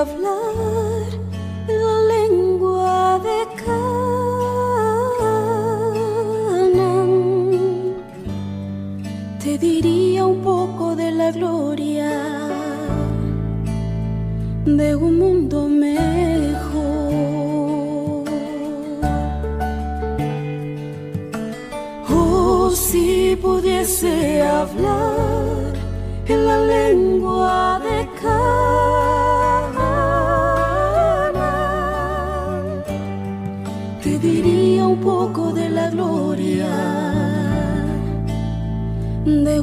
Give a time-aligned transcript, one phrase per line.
[0.00, 1.06] hablar
[1.68, 3.94] la lengua de Canaán,
[9.42, 12.10] te diría un poco de la gloria
[14.66, 17.06] de un mundo mejor.
[22.10, 25.72] Oh, si pudiese hablar
[26.28, 27.05] en la lengua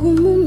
[0.04, 0.43] de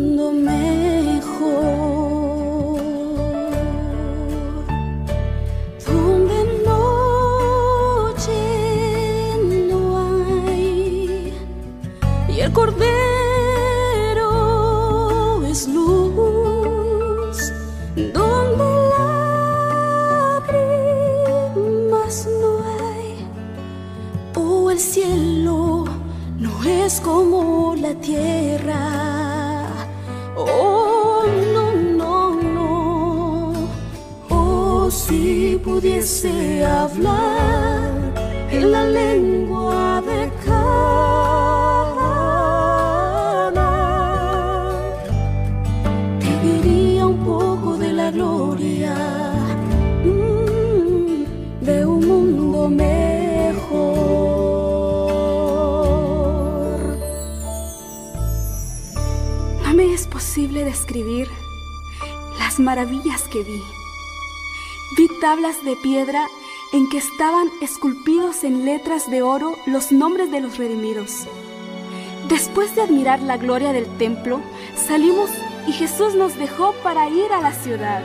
[35.77, 38.15] pudiese hablar
[38.51, 40.73] en la lengua de Canaán,
[46.19, 48.95] te diría un poco de la gloria
[50.03, 51.25] mm,
[51.63, 52.97] de un mundo mejor.
[59.63, 61.29] No me es posible describir
[62.39, 63.43] las maravillas que.
[63.43, 63.76] Vi
[65.21, 66.27] tablas de piedra
[66.73, 71.27] en que estaban esculpidos en letras de oro los nombres de los redimidos.
[72.29, 74.41] Después de admirar la gloria del templo,
[74.77, 75.31] salimos
[75.67, 78.03] y Jesús nos dejó para ir a la ciudad.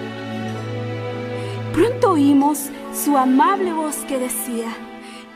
[1.73, 4.67] Pronto oímos su amable voz que decía,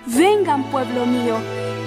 [0.06, 1.36] vengan pueblo mío,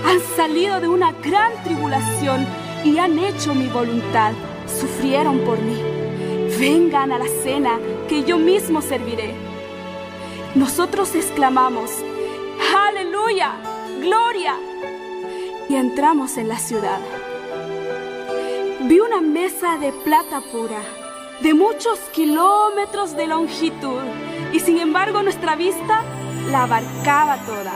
[0.06, 2.46] han salido de una gran tribulación
[2.84, 4.32] y han hecho mi voluntad,
[4.66, 5.76] sufrieron por mí.
[6.58, 9.47] Vengan a la cena que yo mismo serviré.
[10.54, 11.90] Nosotros exclamamos,
[12.74, 13.52] aleluya,
[14.00, 14.54] gloria.
[15.68, 17.00] Y entramos en la ciudad.
[18.80, 20.80] Vi una mesa de plata pura,
[21.42, 24.00] de muchos kilómetros de longitud,
[24.52, 26.02] y sin embargo nuestra vista
[26.50, 27.74] la abarcaba toda.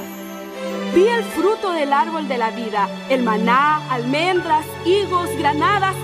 [0.95, 5.95] Vi el fruto del árbol de la vida, el maná, almendras, higos, granadas,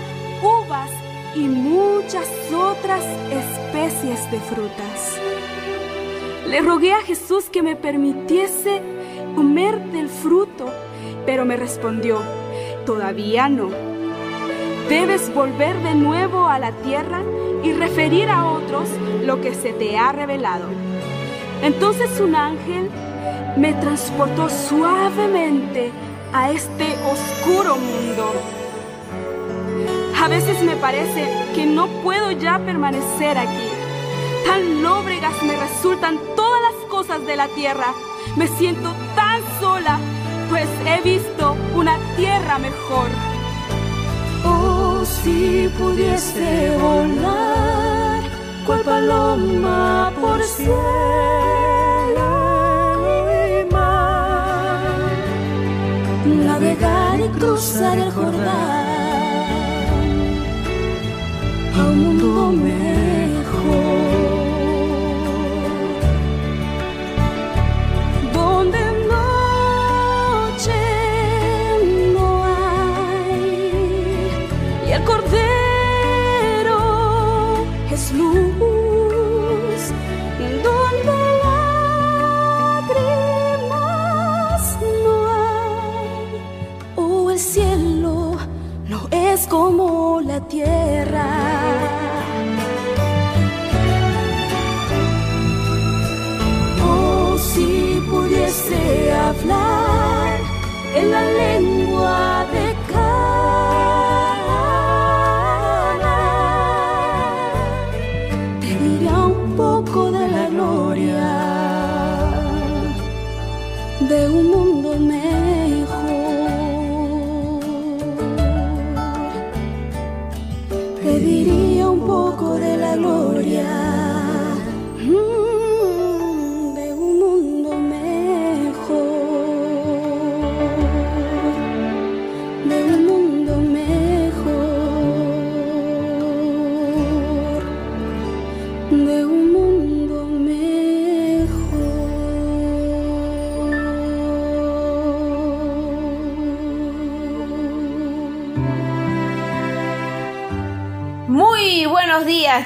[0.42, 0.90] uvas
[1.34, 5.27] y muchas otras especies de frutas.
[6.48, 8.80] Le rogué a Jesús que me permitiese
[9.36, 10.66] comer del fruto,
[11.26, 12.22] pero me respondió,
[12.86, 13.68] todavía no.
[14.88, 17.20] Debes volver de nuevo a la tierra
[17.62, 18.88] y referir a otros
[19.26, 20.64] lo que se te ha revelado.
[21.62, 22.88] Entonces un ángel
[23.58, 25.90] me transportó suavemente
[26.32, 28.32] a este oscuro mundo.
[30.18, 33.77] A veces me parece que no puedo ya permanecer aquí.
[34.46, 37.94] Tan lóbregas me resultan todas las cosas de la tierra.
[38.36, 39.98] Me siento tan sola,
[40.48, 43.08] pues he visto una tierra mejor.
[44.44, 48.22] Oh, si pudiese volar,
[48.66, 50.68] cual paloma por cielo
[53.60, 55.08] y mar,
[56.24, 58.88] navegar y cruzar el Jordán
[61.76, 63.07] a un mundo mejor.
[89.48, 91.26] Como la tierra.
[96.82, 99.87] Oh, si pudiese hablar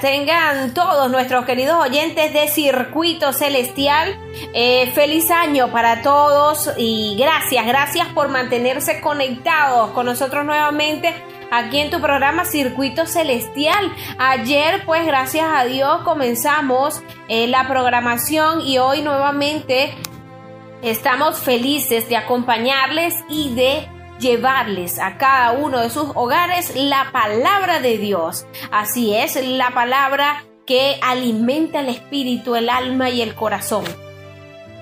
[0.02, 4.18] tengan todos nuestros queridos oyentes de Circuito Celestial.
[4.52, 11.14] Eh, feliz año para todos y gracias, gracias por mantenerse conectados con nosotros nuevamente
[11.52, 13.94] aquí en tu programa Circuito Celestial.
[14.18, 19.94] Ayer, pues gracias a Dios, comenzamos eh, la programación y hoy nuevamente
[20.82, 23.88] estamos felices de acompañarles y de
[24.22, 28.46] llevarles a cada uno de sus hogares la palabra de Dios.
[28.70, 33.84] Así es, la palabra que alimenta el espíritu, el alma y el corazón.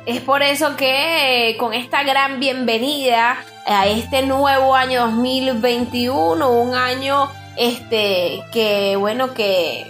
[0.06, 6.74] Es por eso que eh, con esta gran bienvenida a este nuevo año 2021, un
[6.74, 9.86] año este que bueno que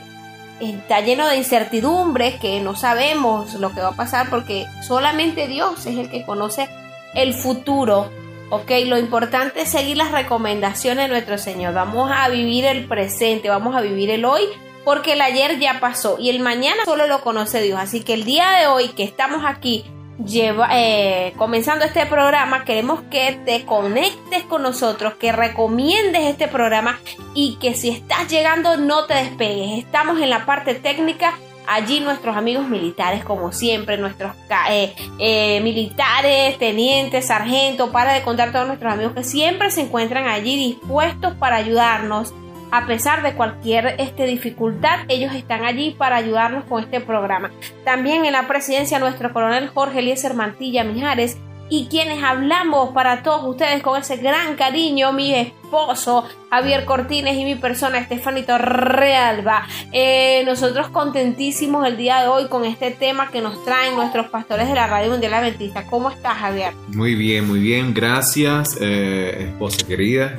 [0.60, 5.86] está lleno de incertidumbres, que no sabemos lo que va a pasar porque solamente Dios
[5.86, 6.68] es el que conoce
[7.14, 8.10] el futuro.
[8.50, 11.72] Ok, lo importante es seguir las recomendaciones de nuestro Señor.
[11.72, 14.42] Vamos a vivir el presente, vamos a vivir el hoy,
[14.84, 17.78] porque el ayer ya pasó y el mañana solo lo conoce Dios.
[17.78, 19.84] Así que el día de hoy que estamos aquí
[20.26, 26.98] lleva, eh, comenzando este programa, queremos que te conectes con nosotros, que recomiendes este programa
[27.34, 29.78] y que si estás llegando no te despegues.
[29.78, 31.34] Estamos en la parte técnica.
[31.72, 34.32] Allí nuestros amigos militares, como siempre, nuestros
[34.68, 40.26] eh, eh, militares, tenientes, sargentos, para de contar todos nuestros amigos que siempre se encuentran
[40.26, 42.34] allí dispuestos para ayudarnos
[42.72, 47.52] a pesar de cualquier este, dificultad, ellos están allí para ayudarnos con este programa.
[47.84, 51.38] También en la presidencia nuestro coronel Jorge Eliezer Mantilla Mijares
[51.70, 57.44] y quienes hablamos para todos ustedes con ese gran cariño, mi esposo Javier Cortines y
[57.44, 59.66] mi persona Estefanito Realba.
[59.92, 64.68] Eh, nosotros contentísimos el día de hoy con este tema que nos traen nuestros pastores
[64.68, 65.86] de la Radio Mundial Adventista.
[65.86, 66.74] ¿Cómo estás, Javier?
[66.88, 70.38] Muy bien, muy bien, gracias, eh, esposa querida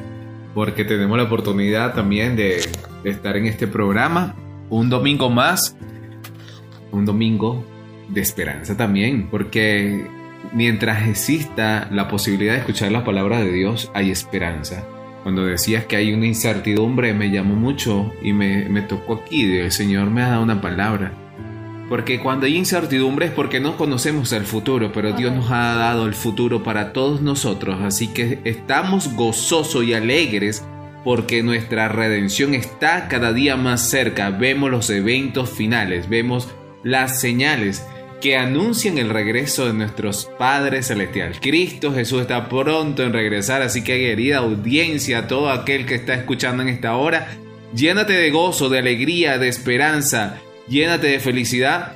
[0.53, 2.61] porque tenemos la oportunidad también de,
[3.03, 4.35] estar en este programa
[4.69, 5.75] un domingo más,
[6.91, 7.65] un domingo
[8.09, 10.05] de esperanza también, porque
[10.53, 14.85] mientras exista la posibilidad de escuchar las palabras de Dios, hay esperanza.
[15.23, 19.57] Cuando decías que hay una incertidumbre, me llamó mucho y me, me tocó aquí.
[19.57, 21.13] El Señor me ha dado una palabra
[21.91, 26.05] porque cuando hay incertidumbre es porque no conocemos el futuro, pero Dios nos ha dado
[26.05, 30.65] el futuro para todos nosotros, así que estamos gozosos y alegres
[31.03, 34.29] porque nuestra redención está cada día más cerca.
[34.29, 36.47] Vemos los eventos finales, vemos
[36.81, 37.85] las señales
[38.21, 41.39] que anuncian el regreso de nuestros Padres Celestial.
[41.41, 46.63] Cristo Jesús está pronto en regresar, así que querida audiencia, todo aquel que está escuchando
[46.63, 47.27] en esta hora,
[47.73, 50.39] llénate de gozo, de alegría, de esperanza
[50.71, 51.93] llénate de felicidad,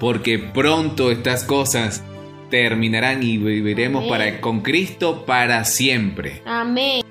[0.00, 2.02] porque pronto estas cosas
[2.50, 6.42] terminarán y viviremos para, con Cristo para siempre.
[6.44, 7.02] Amén.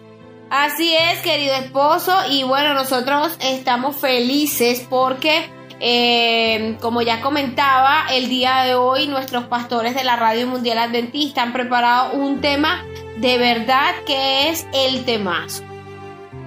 [0.49, 5.49] Así es, querido esposo, y bueno, nosotros estamos felices porque,
[5.85, 11.43] eh, como ya comentaba, el día de hoy nuestros pastores de la Radio Mundial Adventista
[11.43, 12.83] han preparado un tema
[13.17, 15.63] de verdad que es el temazo.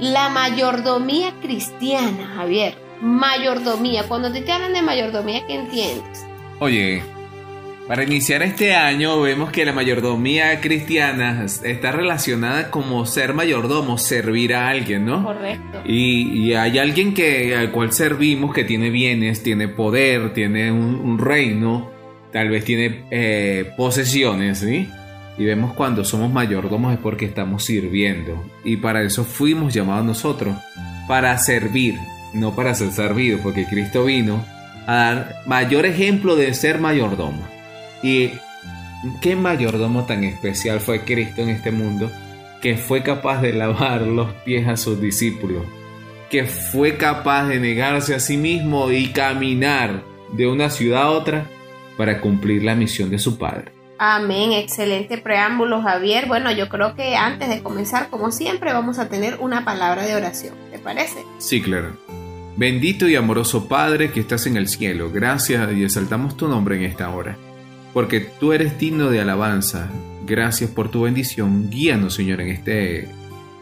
[0.00, 4.04] La mayordomía cristiana, Javier mayordomía.
[4.04, 6.26] Cuando te hablan de mayordomía, ¿qué entiendes?
[6.58, 7.02] Oye,
[7.86, 14.54] para iniciar este año vemos que la mayordomía cristiana está relacionada como ser mayordomo, servir
[14.54, 15.24] a alguien, ¿no?
[15.24, 15.82] Correcto.
[15.86, 21.90] Y, hay alguien que, al cual servimos que tiene bienes, tiene poder, tiene un, reino,
[22.32, 24.88] tal vez tiene eh, posesiones, ¿sí?
[25.38, 28.42] Y vemos cuando somos mayordomos es porque estamos sirviendo.
[28.64, 30.56] Y para eso fuimos llamados nosotros,
[31.06, 31.94] para servir
[32.36, 34.44] no para ser servido, porque Cristo vino
[34.86, 37.55] a dar mayor ejemplo de ser mayordomo.
[38.02, 38.32] Y
[39.20, 42.10] qué mayordomo tan especial fue Cristo en este mundo,
[42.60, 45.64] que fue capaz de lavar los pies a sus discípulos,
[46.30, 51.46] que fue capaz de negarse a sí mismo y caminar de una ciudad a otra
[51.96, 53.72] para cumplir la misión de su Padre.
[53.98, 56.26] Amén, excelente preámbulo Javier.
[56.26, 60.14] Bueno, yo creo que antes de comenzar, como siempre, vamos a tener una palabra de
[60.14, 60.54] oración.
[60.70, 61.24] ¿Te parece?
[61.38, 61.96] Sí, claro.
[62.56, 66.84] Bendito y amoroso Padre que estás en el cielo, gracias y exaltamos tu nombre en
[66.84, 67.36] esta hora,
[67.96, 69.88] porque tú eres digno de alabanza.
[70.26, 71.70] Gracias por tu bendición.
[71.70, 73.08] Guíanos, Señor, en este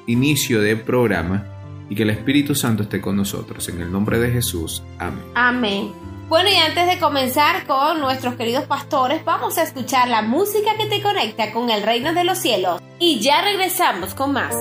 [0.08, 1.46] inicio de programa
[1.88, 3.68] y que el Espíritu Santo esté con nosotros.
[3.68, 4.82] En el nombre de Jesús.
[4.98, 5.22] Amén.
[5.36, 5.92] Amén.
[6.28, 10.86] Bueno, y antes de comenzar con nuestros queridos pastores, vamos a escuchar la música que
[10.86, 12.82] te conecta con el reino de los cielos.
[12.98, 14.56] Y ya regresamos con más.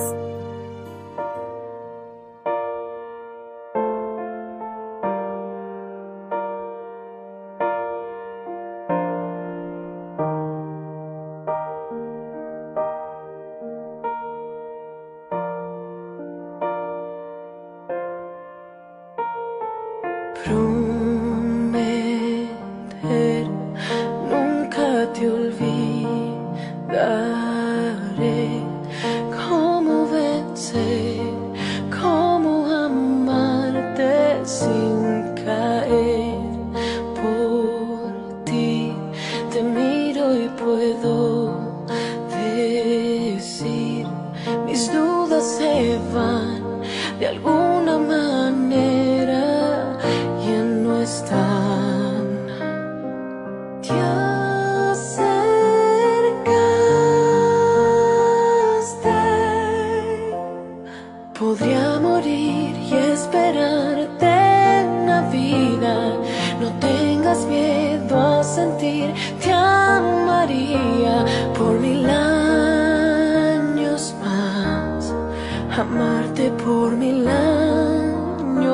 [75.80, 78.64] Amarte por mil años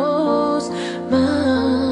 [1.10, 1.89] más.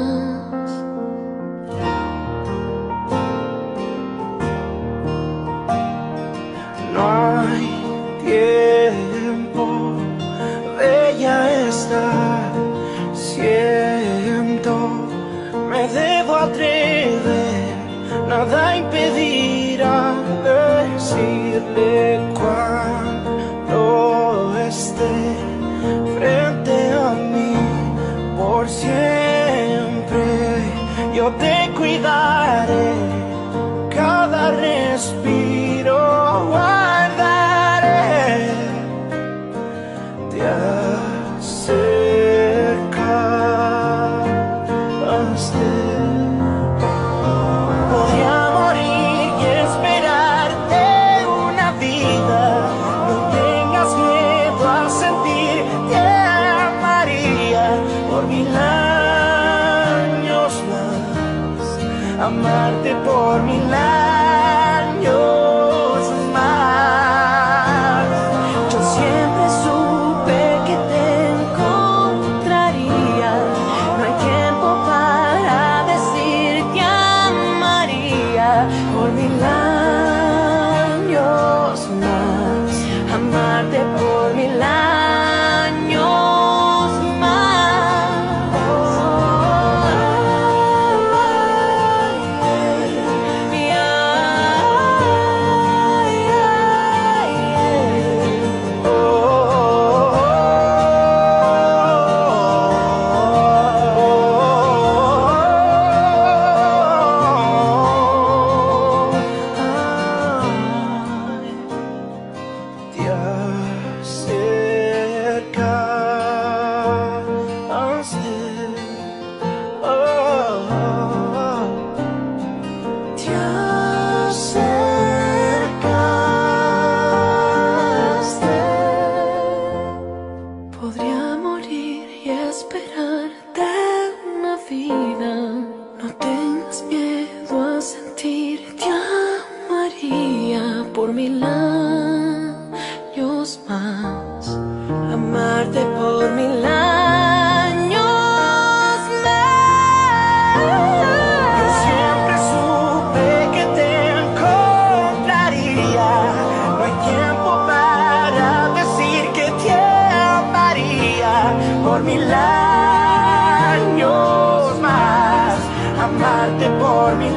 [166.09, 167.33] Amarte por mil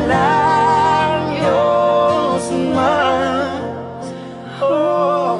[2.75, 3.61] más.
[4.61, 5.39] Oh,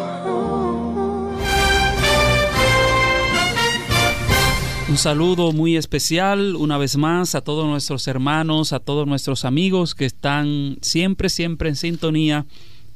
[4.89, 9.95] Un saludo muy especial una vez más a todos nuestros hermanos, a todos nuestros amigos
[9.95, 12.45] que están siempre, siempre en sintonía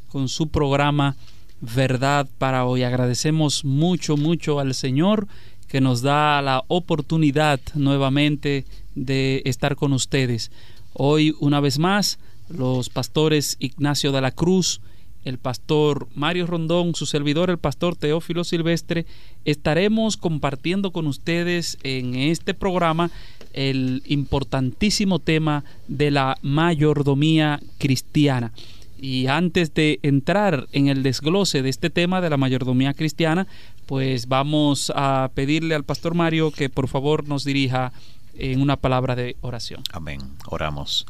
[0.09, 1.17] con su programa
[1.63, 2.83] Verdad para hoy.
[2.83, 5.27] Agradecemos mucho, mucho al Señor
[5.69, 8.67] que nos da la oportunidad nuevamente
[8.97, 10.51] de estar con ustedes.
[10.93, 14.81] Hoy, una vez más, los pastores Ignacio de la Cruz,
[15.25, 19.07] el pastor Mario Rondón, su servidor, el pastor Teófilo Silvestre,
[19.45, 23.11] estaremos compartiendo con ustedes en este programa
[23.53, 28.53] el importantísimo tema de la mayordomía cristiana.
[28.99, 33.47] Y antes de entrar en el desglose de este tema de la mayordomía cristiana,
[33.85, 37.93] pues vamos a pedirle al pastor Mario que por favor nos dirija
[38.39, 39.83] en una palabra de oración.
[39.93, 40.21] Amén.
[40.47, 41.07] Oramos.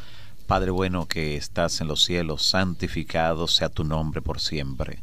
[0.47, 5.01] Padre bueno que estás en los cielos, santificado sea tu nombre por siempre.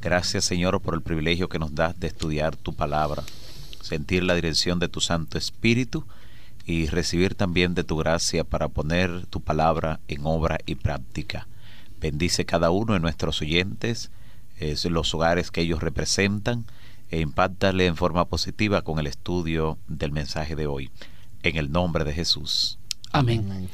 [0.00, 3.24] Gracias Señor por el privilegio que nos das de estudiar tu palabra,
[3.80, 6.04] sentir la dirección de tu Santo Espíritu
[6.64, 11.48] y recibir también de tu gracia para poner tu palabra en obra y práctica.
[12.00, 14.10] Bendice cada uno de nuestros oyentes,
[14.58, 16.66] es los hogares que ellos representan
[17.10, 20.90] e impactale en forma positiva con el estudio del mensaje de hoy.
[21.44, 22.78] En el nombre de Jesús.
[23.12, 23.68] Amén.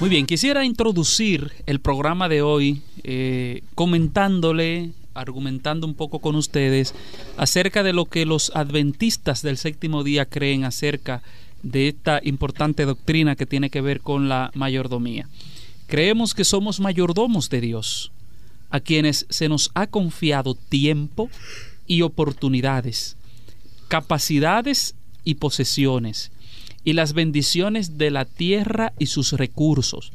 [0.00, 6.92] Muy bien, quisiera introducir el programa de hoy eh, comentándole, argumentando un poco con ustedes
[7.36, 11.22] acerca de lo que los adventistas del séptimo día creen acerca
[11.62, 15.28] de esta importante doctrina que tiene que ver con la mayordomía.
[15.86, 18.10] Creemos que somos mayordomos de Dios,
[18.70, 21.30] a quienes se nos ha confiado tiempo
[21.86, 23.16] y oportunidades,
[23.92, 26.32] capacidades y posesiones,
[26.82, 30.14] y las bendiciones de la tierra y sus recursos,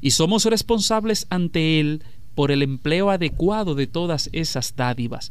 [0.00, 2.02] y somos responsables ante Él
[2.34, 5.30] por el empleo adecuado de todas esas dádivas.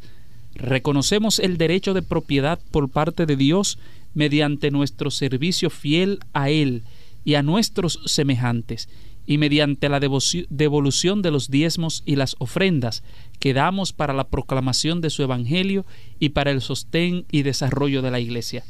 [0.54, 3.80] Reconocemos el derecho de propiedad por parte de Dios
[4.14, 6.84] mediante nuestro servicio fiel a Él
[7.24, 8.88] y a nuestros semejantes,
[9.28, 13.02] y mediante la devolución de los diezmos y las ofrendas
[13.38, 15.84] que damos para la proclamación de su Evangelio
[16.18, 18.64] y para el sostén y desarrollo de la Iglesia.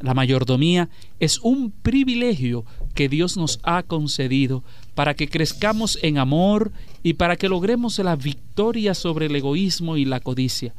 [0.00, 0.88] La mayordomía
[1.20, 4.64] es un privilegio que Dios nos ha concedido
[4.96, 6.72] para que crezcamos en amor
[7.04, 10.74] y para que logremos la victoria sobre el egoísmo y la codicia.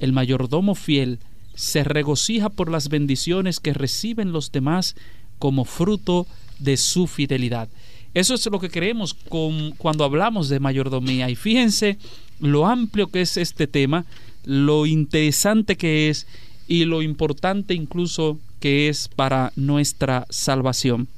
[0.00, 1.18] El mayordomo fiel
[1.54, 4.96] se regocija por las bendiciones que reciben los demás
[5.38, 6.26] como fruto
[6.58, 7.70] de su fidelidad.
[8.16, 11.28] Eso es lo que creemos con, cuando hablamos de mayordomía.
[11.28, 11.98] Y fíjense
[12.40, 14.06] lo amplio que es este tema,
[14.42, 16.26] lo interesante que es
[16.66, 21.08] y lo importante incluso que es para nuestra salvación.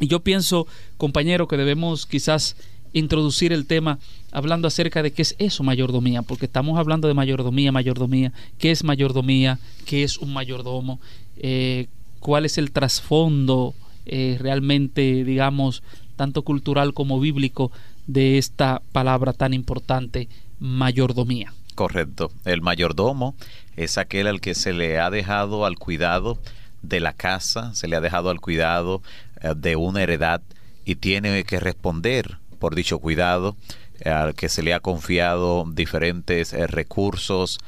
[0.00, 0.66] Y yo pienso,
[0.98, 2.56] compañero, que debemos quizás
[2.92, 3.98] introducir el tema
[4.30, 8.84] hablando acerca de qué es eso mayordomía, porque estamos hablando de mayordomía, mayordomía, qué es
[8.84, 11.00] mayordomía, qué es un mayordomo,
[11.38, 11.86] eh,
[12.20, 15.82] cuál es el trasfondo eh, realmente, digamos,
[16.16, 17.70] tanto cultural como bíblico
[18.06, 21.52] de esta palabra tan importante, mayordomía.
[21.74, 22.30] Correcto.
[22.44, 23.34] El mayordomo
[23.76, 26.38] es aquel al que se le ha dejado al cuidado
[26.82, 29.02] de la casa, se le ha dejado al cuidado
[29.40, 30.42] eh, de una heredad
[30.84, 33.56] y tiene que responder por dicho cuidado,
[34.00, 37.58] eh, al que se le ha confiado diferentes eh, recursos,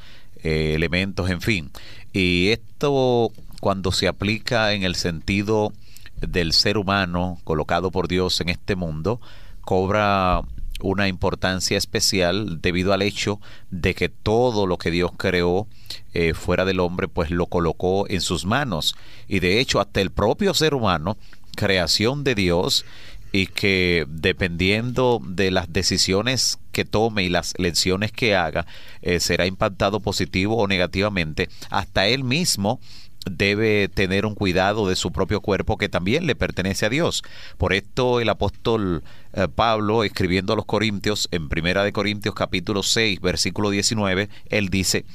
[0.43, 1.71] elementos, en fin.
[2.13, 5.73] Y esto cuando se aplica en el sentido
[6.21, 9.21] del ser humano colocado por Dios en este mundo,
[9.61, 10.41] cobra
[10.79, 13.39] una importancia especial debido al hecho
[13.71, 15.67] de que todo lo que Dios creó
[16.13, 18.95] eh, fuera del hombre, pues lo colocó en sus manos.
[19.27, 21.17] Y de hecho, hasta el propio ser humano,
[21.55, 22.85] creación de Dios,
[23.31, 28.65] y que dependiendo de las decisiones que tome y las lecciones que haga,
[29.01, 32.79] eh, será impactado positivo o negativamente, hasta él mismo
[33.29, 37.23] debe tener un cuidado de su propio cuerpo que también le pertenece a Dios.
[37.57, 42.83] Por esto el apóstol eh, Pablo, escribiendo a los Corintios, en Primera de Corintios capítulo
[42.83, 45.05] 6, versículo 19, él dice,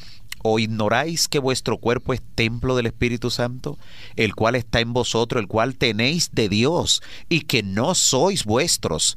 [0.43, 3.79] ¿O ignoráis que vuestro cuerpo es templo del Espíritu Santo,
[4.17, 9.17] el cual está en vosotros, el cual tenéis de Dios, y que no sois vuestros?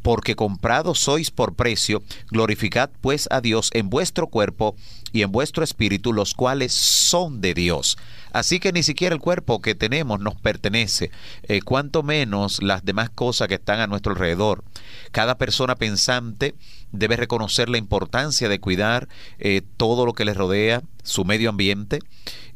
[0.00, 4.74] Porque comprados sois por precio, glorificad pues a Dios en vuestro cuerpo
[5.12, 7.98] y en vuestro espíritu, los cuales son de Dios.
[8.34, 11.12] Así que ni siquiera el cuerpo que tenemos nos pertenece,
[11.44, 14.64] eh, cuanto menos las demás cosas que están a nuestro alrededor.
[15.12, 16.56] Cada persona pensante
[16.90, 22.00] debe reconocer la importancia de cuidar eh, todo lo que le rodea, su medio ambiente,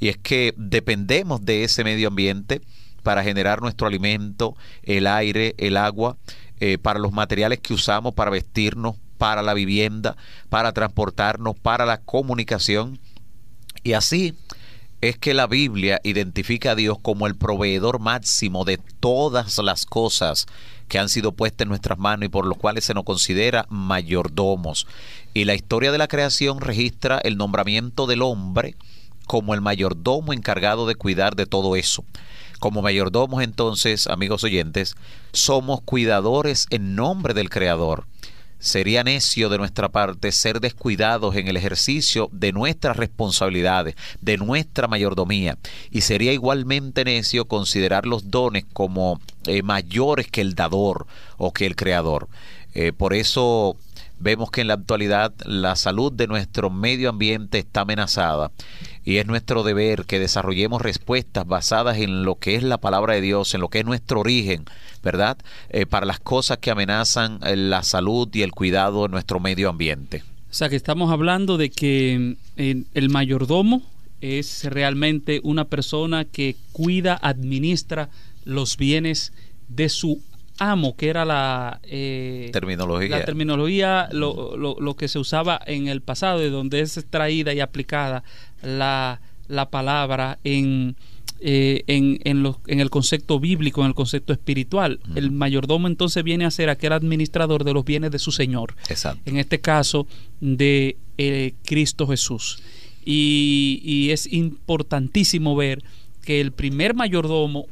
[0.00, 2.60] y es que dependemos de ese medio ambiente
[3.04, 6.16] para generar nuestro alimento, el aire, el agua,
[6.58, 10.16] eh, para los materiales que usamos para vestirnos, para la vivienda,
[10.48, 12.98] para transportarnos, para la comunicación.
[13.84, 14.34] Y así
[15.00, 20.46] es que la Biblia identifica a Dios como el proveedor máximo de todas las cosas
[20.88, 24.86] que han sido puestas en nuestras manos y por los cuales se nos considera mayordomos.
[25.34, 28.74] Y la historia de la creación registra el nombramiento del hombre
[29.26, 32.04] como el mayordomo encargado de cuidar de todo eso.
[32.58, 34.96] Como mayordomos entonces, amigos oyentes,
[35.32, 38.06] somos cuidadores en nombre del Creador
[38.58, 44.88] Sería necio de nuestra parte ser descuidados en el ejercicio de nuestras responsabilidades, de nuestra
[44.88, 45.58] mayordomía,
[45.90, 51.66] y sería igualmente necio considerar los dones como eh, mayores que el dador o que
[51.66, 52.28] el creador.
[52.74, 53.76] Eh, por eso
[54.18, 58.50] vemos que en la actualidad la salud de nuestro medio ambiente está amenazada
[59.08, 63.22] y es nuestro deber que desarrollemos respuestas basadas en lo que es la palabra de
[63.22, 64.66] Dios, en lo que es nuestro origen,
[65.02, 65.38] ¿verdad?
[65.70, 69.70] Eh, para las cosas que amenazan eh, la salud y el cuidado de nuestro medio
[69.70, 70.24] ambiente.
[70.50, 73.80] O sea que estamos hablando de que eh, el mayordomo
[74.20, 78.10] es realmente una persona que cuida, administra
[78.44, 79.32] los bienes
[79.68, 80.20] de su
[80.58, 81.80] amo, que era la
[82.52, 87.54] terminología, la terminología lo, lo, que se usaba en el pasado, de donde es extraída
[87.54, 88.22] y aplicada
[88.62, 90.96] la, la palabra en,
[91.40, 95.00] eh, en, en, en, el concepto bíblico, en el concepto espiritual.
[95.14, 98.74] El mayordomo entonces viene a ser aquel administrador de los bienes de su Señor.
[98.88, 99.22] Exacto.
[99.24, 100.06] En este caso,
[100.40, 102.62] de eh, Cristo Jesús.
[103.04, 105.82] Y, y, es importantísimo ver
[106.22, 107.66] que el primer mayordomo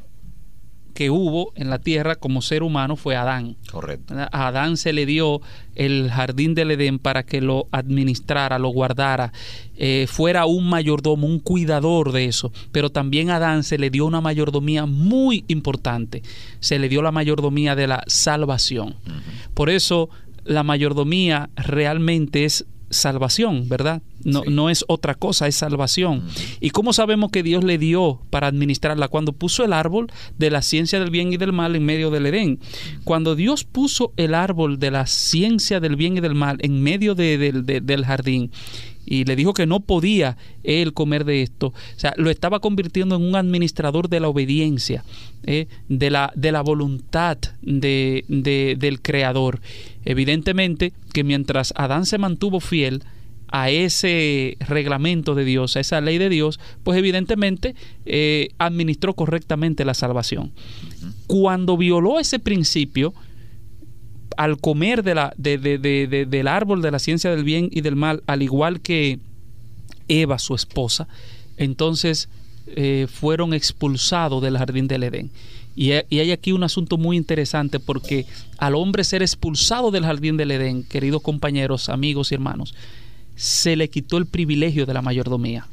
[0.97, 3.55] que hubo en la tierra como ser humano fue Adán.
[3.69, 4.15] Correcto.
[4.17, 5.41] A Adán se le dio
[5.75, 9.31] el jardín del Edén para que lo administrara, lo guardara,
[9.75, 12.51] eh, fuera un mayordomo, un cuidador de eso.
[12.71, 16.23] Pero también a Adán se le dio una mayordomía muy importante.
[16.61, 18.95] Se le dio la mayordomía de la salvación.
[19.53, 20.09] Por eso
[20.45, 24.01] la mayordomía realmente es salvación, ¿verdad?
[24.23, 24.49] No, Sí.
[24.51, 26.23] no es otra cosa, es salvación.
[26.59, 29.07] ¿Y cómo sabemos que Dios le dio para administrarla?
[29.07, 32.25] Cuando puso el árbol de la ciencia del bien y del mal en medio del
[32.25, 32.59] Edén.
[33.03, 37.15] Cuando Dios puso el árbol de la ciencia del bien y del mal en medio
[37.15, 38.51] de- del- de- del jardín,
[39.09, 41.67] y le dijo que no podía él comer de esto.
[41.67, 45.05] O sea, lo estaba convirtiendo en un administrador de la obediencia,
[45.45, 45.67] ¿eh?
[45.87, 49.61] de, la, de la voluntad de, de- del Creador.
[50.09, 53.03] Evidentemente que mientras Adán se mantuvo fiel
[53.49, 59.83] a ese reglamento de Dios, a esa ley de Dios, pues evidentemente eh, administró correctamente
[59.83, 60.51] la salvación.
[61.27, 63.13] Cuando violó ese principio,
[64.37, 67.69] al comer de la, de- de- de- de- del árbol de la ciencia del bien
[67.71, 69.19] y del mal, al igual que
[70.07, 71.07] Eva, su esposa,
[71.57, 72.29] entonces
[72.67, 75.31] eh, fueron expulsados del jardín del Edén.
[75.77, 78.25] Y, hay aquí un asunto muy interesante porque
[78.57, 82.73] al hombre ser expulsado del jardín del Edén, queridos compañeros, amigos y hermanos,
[83.35, 85.67] se le quitó el privilegio de la mayordomía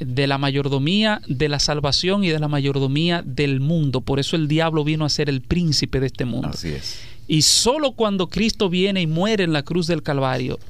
[0.00, 4.00] de la mayordomía de la salvación y de la mayordomía del mundo.
[4.00, 6.50] Por eso el diablo vino a ser el príncipe de este mundo.
[6.52, 7.00] Así es.
[7.26, 10.60] Y solo cuando Cristo viene y muere en la cruz del Calvario,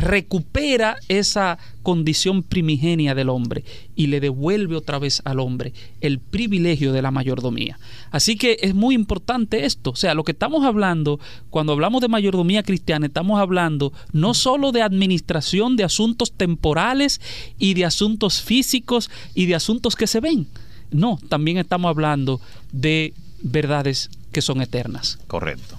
[0.00, 6.92] recupera esa condición primigenia del hombre y le devuelve otra vez al hombre el privilegio
[6.92, 7.78] de la mayordomía.
[8.10, 9.90] Así que es muy importante esto.
[9.90, 14.72] O sea, lo que estamos hablando, cuando hablamos de mayordomía cristiana, estamos hablando no solo
[14.72, 17.20] de administración de asuntos temporales
[17.58, 20.46] y de asuntos físicos y de asuntos que se ven.
[20.90, 25.18] No, también estamos hablando de verdades que son eternas.
[25.26, 25.76] Correcto.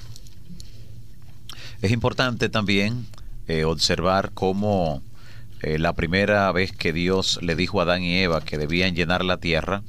[1.81, 3.05] Es importante también
[3.47, 5.01] eh, observar cómo
[5.61, 9.25] eh, la primera vez que Dios le dijo a Adán y Eva que debían llenar
[9.25, 9.83] la tierra,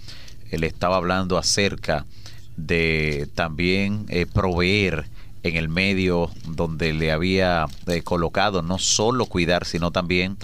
[0.50, 2.04] él estaba hablando acerca
[2.56, 5.06] de también eh, proveer
[5.44, 7.66] en el medio donde le había
[8.02, 10.38] colocado, no solo cuidar, sino también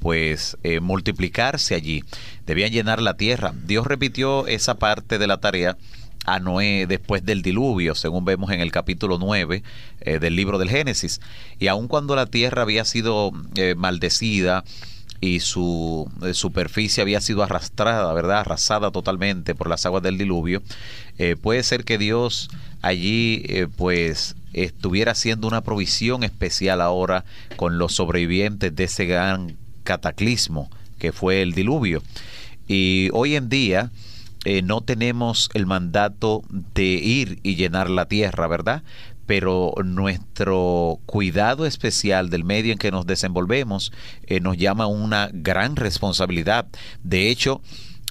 [0.00, 2.02] pues multiplicarse allí.
[2.44, 3.54] Debían llenar la tierra.
[3.64, 5.76] Dios repitió esa parte de la tarea
[6.24, 9.62] a Noé después del diluvio, según vemos en el capítulo 9
[10.00, 11.20] eh, del libro del Génesis.
[11.58, 14.64] Y aun cuando la tierra había sido eh, maldecida
[15.20, 18.40] y su eh, superficie había sido arrastrada, ¿verdad?
[18.40, 20.62] Arrasada totalmente por las aguas del diluvio,
[21.42, 22.50] puede ser que Dios
[22.82, 23.44] allí
[23.76, 27.24] pues estuviera haciendo una provisión especial ahora
[27.56, 32.02] con los sobrevivientes de ese gran cataclismo que fue el diluvio.
[32.66, 33.90] Y hoy en día,
[34.44, 38.82] eh, no tenemos el mandato de ir y llenar la tierra, ¿verdad?
[39.26, 43.92] Pero nuestro cuidado especial del medio en que nos desenvolvemos
[44.26, 46.66] eh, nos llama una gran responsabilidad.
[47.02, 47.62] De hecho,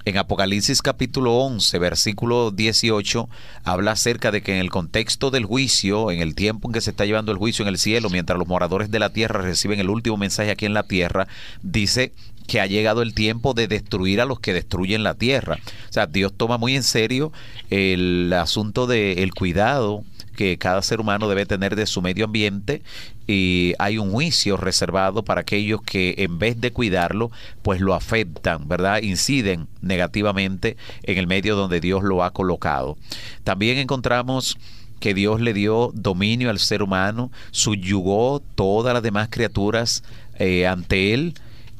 [0.06, 3.30] en Apocalipsis capítulo 11, versículo 18,
[3.64, 6.90] habla acerca de que en el contexto del juicio, en el tiempo en que se
[6.90, 9.90] está llevando el juicio en el cielo, mientras los moradores de la tierra reciben el
[9.90, 11.30] último mensaje aquí en la tierra,
[11.62, 12.12] dice
[12.48, 15.58] que ha llegado el tiempo de destruir a los que destruyen la tierra.
[15.90, 17.32] O sea, Dios toma muy en serio
[17.70, 20.04] el asunto del cuidado
[20.36, 22.82] que cada ser humano debe tener de su medio ambiente
[23.28, 28.68] y hay un juicio reservado para aquellos que en vez de cuidarlo, pues lo afectan,
[28.68, 29.02] ¿verdad?
[29.02, 32.98] Inciden negativamente en el medio donde Dios lo ha colocado.
[33.44, 34.58] También encontramos
[35.00, 40.04] que Dios le dio dominio al ser humano, subyugó todas las demás criaturas
[40.40, 41.36] eh, ante él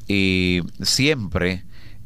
[0.08, 1.64] y siempre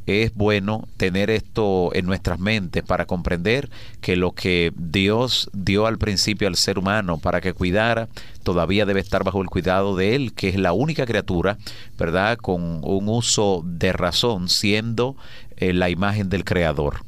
[0.08, 3.68] es bueno tener esto en nuestras mentes para comprender
[4.00, 8.08] que lo que Dios dio al principio al ser humano para que cuidara,
[8.42, 11.58] todavía debe estar bajo el cuidado de Él, que es la única criatura,
[11.98, 12.38] ¿verdad?
[12.38, 15.16] Con un uso de razón, siendo
[15.56, 17.02] eh, la imagen del Creador.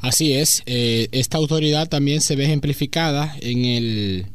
[0.00, 4.26] Así es, eh, esta autoridad también se ve ejemplificada en el,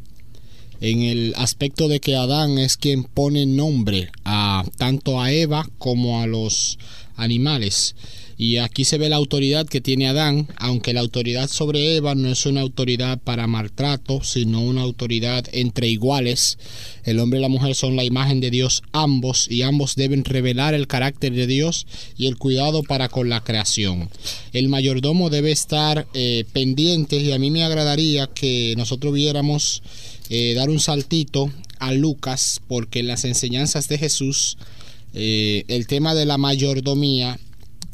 [0.82, 6.22] en el aspecto de que Adán es quien pone nombre a tanto a Eva como
[6.22, 6.78] a los
[7.16, 7.96] animales.
[8.40, 12.30] Y aquí se ve la autoridad que tiene Adán, aunque la autoridad sobre Eva no
[12.30, 16.60] es una autoridad para maltrato, sino una autoridad entre iguales.
[17.04, 20.76] El hombre y la mujer son la imagen de Dios ambos y ambos deben revelar
[20.76, 24.08] el carácter de Dios y el cuidado para con la creación.
[24.54, 29.82] El mayordomo debe estar eh, pendiente y a mí me agradaría que nosotros viéramos
[30.30, 34.58] eh, dar un saltito a Lucas porque en las enseñanzas de Jesús
[35.14, 37.40] eh, el tema de la mayordomía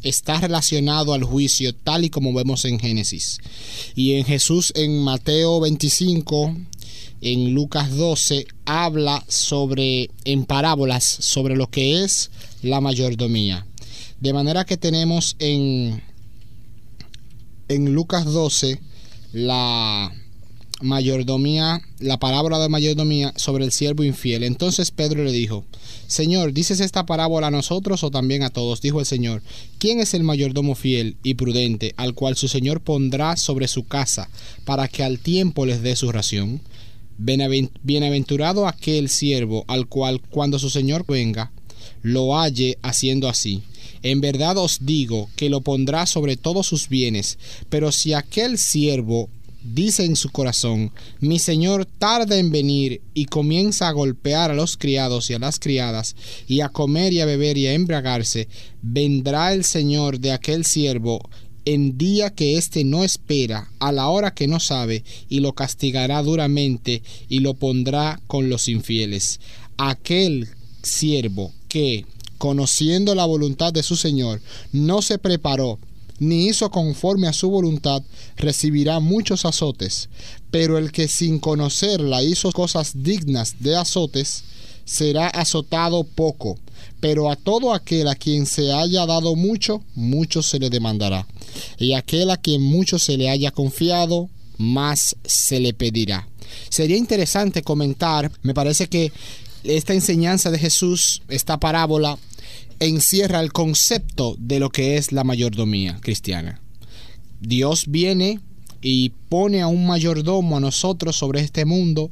[0.04, 3.40] está relacionado al juicio tal y como vemos en Génesis.
[3.96, 6.56] Y en Jesús en Mateo 25,
[7.22, 13.66] en Lucas 12, habla sobre, en parábolas, sobre lo que es la mayordomía.
[14.20, 16.04] De manera que tenemos en,
[17.68, 18.80] en Lucas 12
[19.32, 20.12] la
[20.84, 24.44] mayordomía, la parábola de mayordomía sobre el siervo infiel.
[24.44, 25.66] Entonces Pedro le dijo,
[26.08, 28.82] Señor, ¿dices esta parábola a nosotros o también a todos?
[28.82, 29.42] Dijo el Señor,
[29.80, 34.30] ¿quién es el mayordomo fiel y prudente al cual su Señor pondrá sobre su casa
[34.66, 36.62] para que al tiempo les dé su ración?
[37.18, 41.52] Bienaventurado aquel siervo al cual cuando su Señor venga,
[42.02, 43.64] lo halle haciendo así.
[44.02, 47.38] En verdad os digo que lo pondrá sobre todos sus bienes,
[47.70, 49.30] pero si aquel siervo
[49.64, 54.78] dice en su corazón, mi señor tarda en venir y comienza a golpear a los
[54.78, 56.16] criados y a las criadas,
[56.48, 58.48] y a comer y a beber y a embriagarse,
[58.82, 61.22] vendrá el señor de aquel siervo
[61.66, 66.22] en día que éste no espera, a la hora que no sabe, y lo castigará
[66.22, 69.40] duramente y lo pondrá con los infieles.
[69.78, 70.50] Aquel
[70.82, 72.06] siervo que,
[72.38, 75.80] conociendo la voluntad de su Señor, no se preparó,
[76.24, 78.02] ni hizo conforme a su voluntad,
[78.38, 80.10] recibirá muchos azotes.
[80.52, 84.44] Pero el que sin conocerla hizo cosas dignas de azotes,
[84.86, 86.58] será azotado poco.
[87.00, 91.28] Pero a todo aquel a quien se haya dado mucho, mucho se le demandará.
[91.78, 96.28] Y aquel a quien mucho se le haya confiado, más se le pedirá.
[96.70, 99.12] Sería interesante comentar, me parece que
[99.64, 102.18] esta enseñanza de Jesús, esta parábola,
[102.86, 106.62] encierra el concepto de lo que es la mayordomía cristiana.
[107.40, 108.40] Dios viene
[108.82, 112.12] y pone a un mayordomo a nosotros sobre este mundo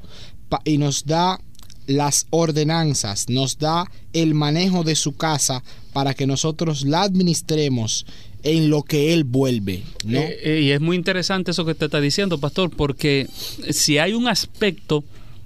[0.66, 1.40] y nos da
[1.88, 8.06] las ordenanzas, nos da el manejo de su casa para que nosotros la administremos
[8.44, 9.84] en lo que Él vuelve.
[10.08, 13.28] Eh, eh, y es muy interesante eso que te está diciendo, pastor, porque
[13.70, 15.04] si hay un aspecto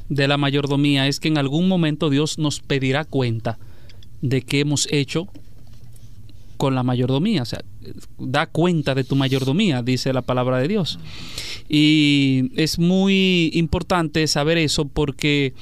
[0.09, 3.57] de la mayordomía es que en algún momento Dios nos pedirá cuenta
[4.21, 5.27] de qué hemos hecho
[6.57, 7.41] con la mayordomía.
[7.41, 7.63] O sea,
[8.17, 10.99] da cuenta de tu mayordomía, dice la palabra de Dios.
[11.69, 15.53] Y es muy importante saber eso porque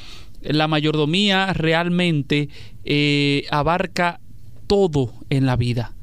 [0.41, 2.49] la mayordomía realmente
[2.85, 4.19] eh, abarca
[4.67, 5.93] todo en la vida.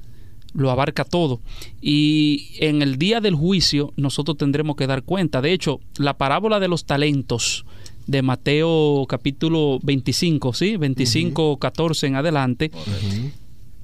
[0.53, 1.41] Lo abarca todo.
[1.81, 5.41] Y en el día del juicio nosotros tendremos que dar cuenta.
[5.41, 7.65] De hecho, la parábola de los talentos
[8.07, 10.77] de Mateo capítulo 25, ¿sí?
[10.77, 12.71] 25, 14 en adelante,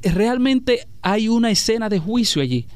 [0.02, 2.66] realmente hay una escena de juicio allí.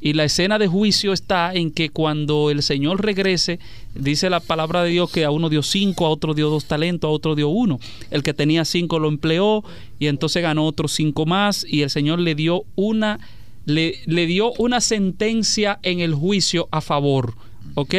[0.00, 3.58] Y la escena de juicio está en que cuando el Señor regrese,
[3.96, 7.08] dice la palabra de Dios que a uno dio cinco, a otro dio dos talentos,
[7.08, 7.80] a otro dio uno.
[8.10, 9.64] El que tenía cinco lo empleó
[9.98, 13.18] y entonces ganó otros cinco más y el Señor le dio una,
[13.64, 17.34] le, le dio una sentencia en el juicio a favor.
[17.74, 17.94] ¿Ok?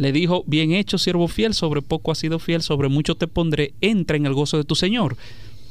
[0.00, 3.74] Le dijo, bien hecho, siervo fiel, sobre poco has sido fiel, sobre mucho te pondré,
[3.82, 5.18] entra en el gozo de tu Señor.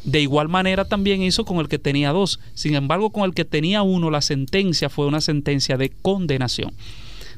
[0.03, 2.39] De igual manera también hizo con el que tenía dos.
[2.53, 6.73] Sin embargo, con el que tenía uno, la sentencia fue una sentencia de condenación.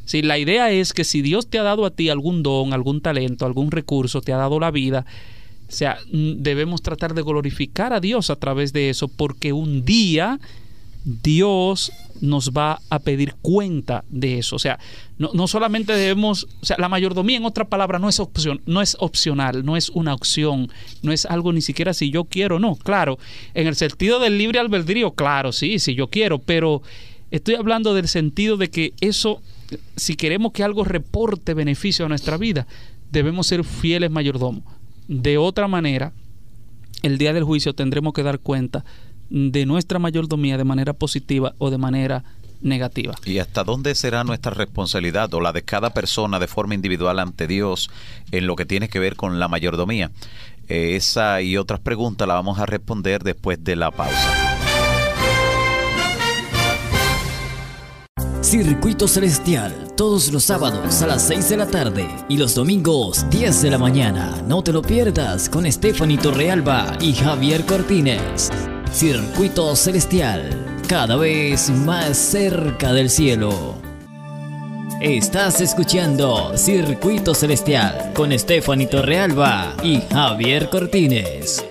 [0.04, 3.00] Si la idea es que si Dios te ha dado a ti algún don, algún
[3.00, 5.06] talento, algún recurso, te ha dado la vida,
[5.70, 10.42] o sea, debemos tratar de glorificar a Dios a través de eso, porque un día
[11.04, 14.56] Dios nos va a pedir cuenta de eso.
[14.56, 14.80] O sea,
[15.18, 18.96] no, solamente debemos, o sea, la mayordomía en otra palabra no es opción, no es
[19.00, 23.18] opcional, no es una opción, no es algo ni siquiera si yo quiero, no, claro,
[23.54, 26.82] en el sentido del libre albedrío, claro, sí, si yo quiero, pero
[27.32, 29.42] estoy hablando del sentido de que eso,
[29.96, 32.68] si queremos que algo reporte beneficio a nuestra vida,
[33.12, 34.64] debemos ser fieles mayordomos.
[35.08, 36.14] De otra manera,
[37.02, 38.86] el día del juicio tendremos que dar cuenta
[39.32, 42.24] de nuestra mayordomía de manera positiva o de manera
[42.62, 43.16] negativa.
[43.26, 47.48] ¿Y hasta dónde será nuestra responsabilidad o la de cada persona de forma individual ante
[47.48, 47.90] Dios
[48.32, 50.12] en lo que tiene que ver con la mayordomía?
[50.68, 54.52] Eh, esa y otras preguntas las vamos a responder después de la pausa.
[58.42, 63.62] Circuito Celestial, todos los sábados a las 6 de la tarde y los domingos 10
[63.62, 64.44] de la mañana.
[64.46, 68.52] No te lo pierdas con Stephanie Torrealba y Javier Cortines.
[68.94, 70.50] Circuito Celestial,
[70.88, 73.76] cada vez más cerca del cielo.
[75.00, 81.66] Estás escuchando Circuito Celestial con Stephanie Torrealba y Javier Cortines.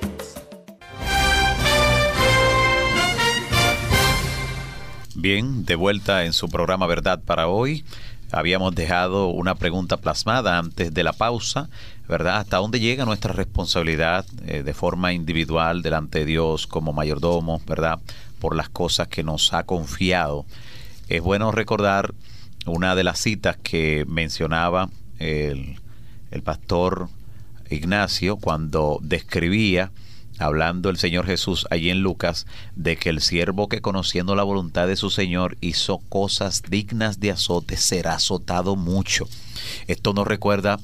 [5.14, 7.84] Bien, de vuelta en su programa Verdad para hoy.
[8.32, 11.68] Habíamos dejado una pregunta plasmada antes de la pausa
[12.10, 12.38] ¿verdad?
[12.38, 18.00] ¿Hasta dónde llega nuestra responsabilidad eh, de forma individual delante de Dios como mayordomo, ¿verdad?
[18.40, 20.44] por las cosas que nos ha confiado.
[21.08, 22.14] Es bueno recordar
[22.66, 24.88] una de las citas que mencionaba
[25.18, 25.78] el,
[26.32, 27.08] el pastor
[27.68, 29.92] Ignacio cuando describía
[30.40, 34.86] hablando el Señor Jesús allí en Lucas, de que el siervo que conociendo la voluntad
[34.86, 39.28] de su Señor hizo cosas dignas de azote, será azotado mucho.
[39.86, 40.78] Esto nos recuerda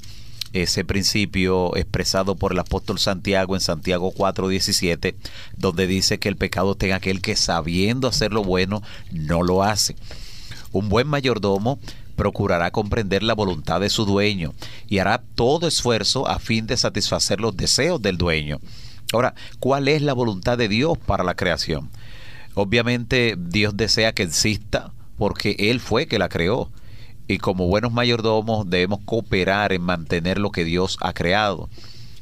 [0.53, 5.17] ese principio expresado por el apóstol Santiago en Santiago 4:17,
[5.57, 9.97] donde dice que el pecado tenga aquel que sabiendo hacer lo bueno, no lo hace.
[10.73, 11.79] Un buen mayordomo
[12.17, 14.55] procurará comprender la voluntad de su dueño
[14.89, 18.61] y hará todo esfuerzo a fin de satisfacer los deseos del dueño.
[19.13, 21.91] Ahora, ¿cuál es la voluntad de Dios para la creación?
[22.55, 26.71] Obviamente Dios desea que exista porque Él fue que la creó.
[27.29, 31.69] Y como buenos mayordomos debemos cooperar en mantener lo que Dios ha creado.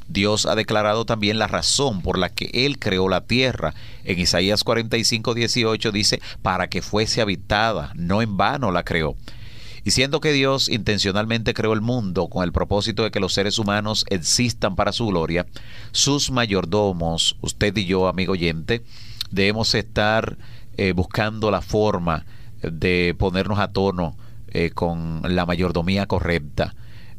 [0.07, 3.73] Dios ha declarado también la razón por la que Él creó la tierra.
[4.03, 9.15] En Isaías 45, 18 dice, para que fuese habitada, no en vano la creó.
[9.85, 13.59] Y siendo que Dios intencionalmente creó el mundo con el propósito de que los seres
[13.59, 15.45] humanos existan para su gloria,
[15.91, 18.81] sus mayordomos, usted y yo, amigo oyente,
[19.29, 20.39] debemos estar
[20.77, 22.25] eh, buscando la forma
[22.63, 24.17] de ponernos a tono
[24.47, 26.73] eh, con la mayordomía correcta.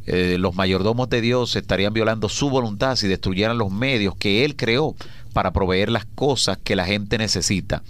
[0.07, 4.57] Eh, los mayordomos de Dios estarían violando su voluntad si destruyeran los medios que Él
[4.57, 4.97] creó
[5.33, 7.85] para proveer las cosas que la gente necesita.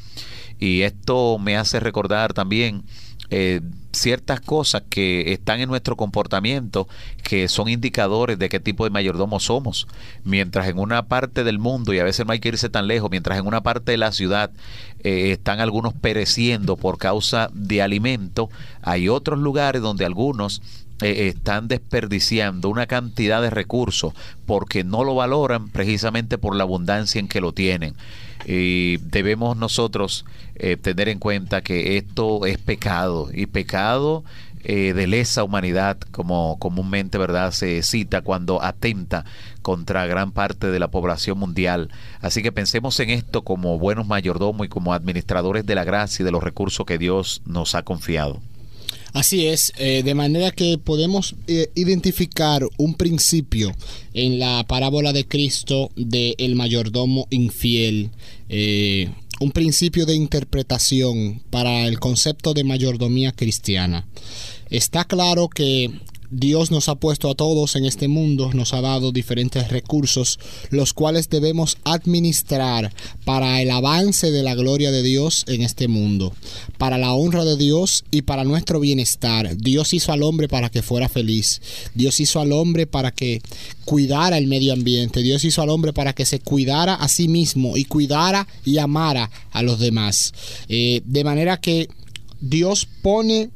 [0.58, 2.84] Y esto me hace recordar también
[3.30, 3.60] eh,
[3.92, 6.86] ciertas cosas que están en nuestro comportamiento
[7.22, 9.88] que son indicadores de qué tipo de mayordomo somos.
[10.24, 13.10] Mientras en una parte del mundo, y a veces no hay que irse tan lejos,
[13.10, 14.50] mientras en una parte de la ciudad
[15.02, 18.50] eh, están algunos pereciendo por causa de alimento,
[18.82, 20.62] hay otros lugares donde algunos
[21.02, 24.14] eh, están desperdiciando una cantidad de recursos
[24.46, 27.94] porque no lo valoran precisamente por la abundancia en que lo tienen.
[28.48, 34.22] Y debemos nosotros eh, tener en cuenta que esto es pecado y pecado
[34.62, 39.24] eh, de lesa humanidad, como comúnmente verdad se cita cuando atenta
[39.62, 41.90] contra gran parte de la población mundial.
[42.20, 46.24] Así que pensemos en esto como buenos mayordomos y como administradores de la gracia y
[46.24, 48.40] de los recursos que Dios nos ha confiado.
[49.16, 53.74] Así es, eh, de manera que podemos eh, identificar un principio
[54.12, 58.10] en la parábola de Cristo del el mayordomo infiel,
[58.50, 59.08] eh,
[59.40, 64.06] un principio de interpretación para el concepto de mayordomía cristiana.
[64.68, 65.90] Está claro que
[66.30, 70.38] Dios nos ha puesto a todos en este mundo, nos ha dado diferentes recursos,
[70.70, 72.92] los cuales debemos administrar
[73.24, 76.32] para el avance de la gloria de Dios en este mundo,
[76.78, 79.56] para la honra de Dios y para nuestro bienestar.
[79.56, 81.60] Dios hizo al hombre para que fuera feliz.
[81.94, 83.40] Dios hizo al hombre para que
[83.84, 85.22] cuidara el medio ambiente.
[85.22, 89.30] Dios hizo al hombre para que se cuidara a sí mismo y cuidara y amara
[89.52, 90.32] a los demás.
[90.68, 91.88] Eh, de manera que
[92.40, 93.50] Dios pone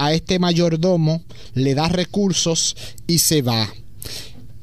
[0.00, 1.22] a este mayordomo,
[1.54, 2.74] le da recursos
[3.06, 3.68] y se va.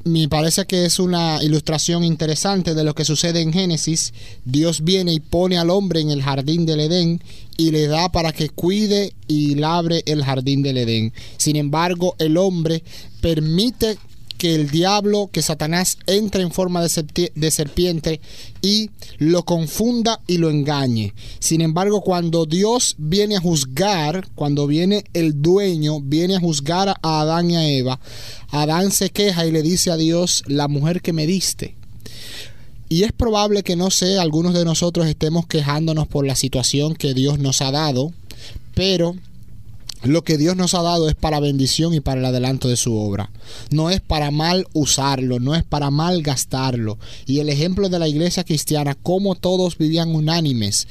[0.04, 4.12] Me parece que es una ilustración interesante de lo que sucede en Génesis.
[4.44, 7.22] Dios viene y pone al hombre en el jardín del Edén
[7.56, 11.12] y le da para que cuide y labre el jardín del Edén.
[11.36, 12.82] Sin embargo, el hombre
[13.20, 13.98] permite
[14.38, 18.20] que el diablo, que Satanás entre en forma de, serpiente
[18.62, 21.12] y lo confunda y lo engañe.
[21.40, 27.20] Sin embargo, cuando Dios viene a juzgar, cuando viene el dueño, viene a juzgar a
[27.20, 28.00] Adán y a Eva,
[28.48, 31.76] Adán se queja y le dice a Dios, la mujer que me diste.
[32.88, 37.12] Y es probable que no sé, algunos de nosotros estemos quejándonos por la situación que
[37.12, 38.12] Dios nos ha dado,
[38.74, 39.14] pero
[40.04, 42.96] lo que Dios nos ha dado es para bendición y para el adelanto de su
[42.96, 43.30] obra.
[43.70, 46.98] No es para mal usarlo, no es para mal gastarlo.
[47.26, 50.86] Y el ejemplo de la iglesia cristiana, como todos vivían unánimes,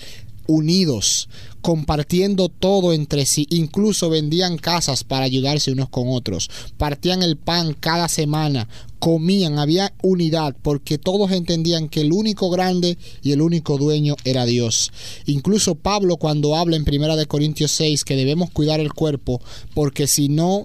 [0.47, 1.29] unidos,
[1.61, 7.75] compartiendo todo entre sí, incluso vendían casas para ayudarse unos con otros, partían el pan
[7.79, 8.67] cada semana,
[8.99, 14.45] comían, había unidad, porque todos entendían que el único grande y el único dueño era
[14.45, 14.91] Dios.
[15.25, 19.41] Incluso Pablo cuando habla en Primera de Corintios 6 que debemos cuidar el cuerpo,
[19.73, 20.63] porque si no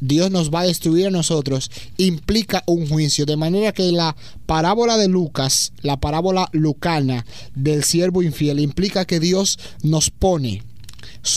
[0.00, 3.26] Dios nos va a destruir a nosotros, implica un juicio.
[3.26, 4.16] De manera que la
[4.46, 7.24] parábola de Lucas, la parábola lucana
[7.54, 10.62] del siervo infiel, implica que Dios nos pone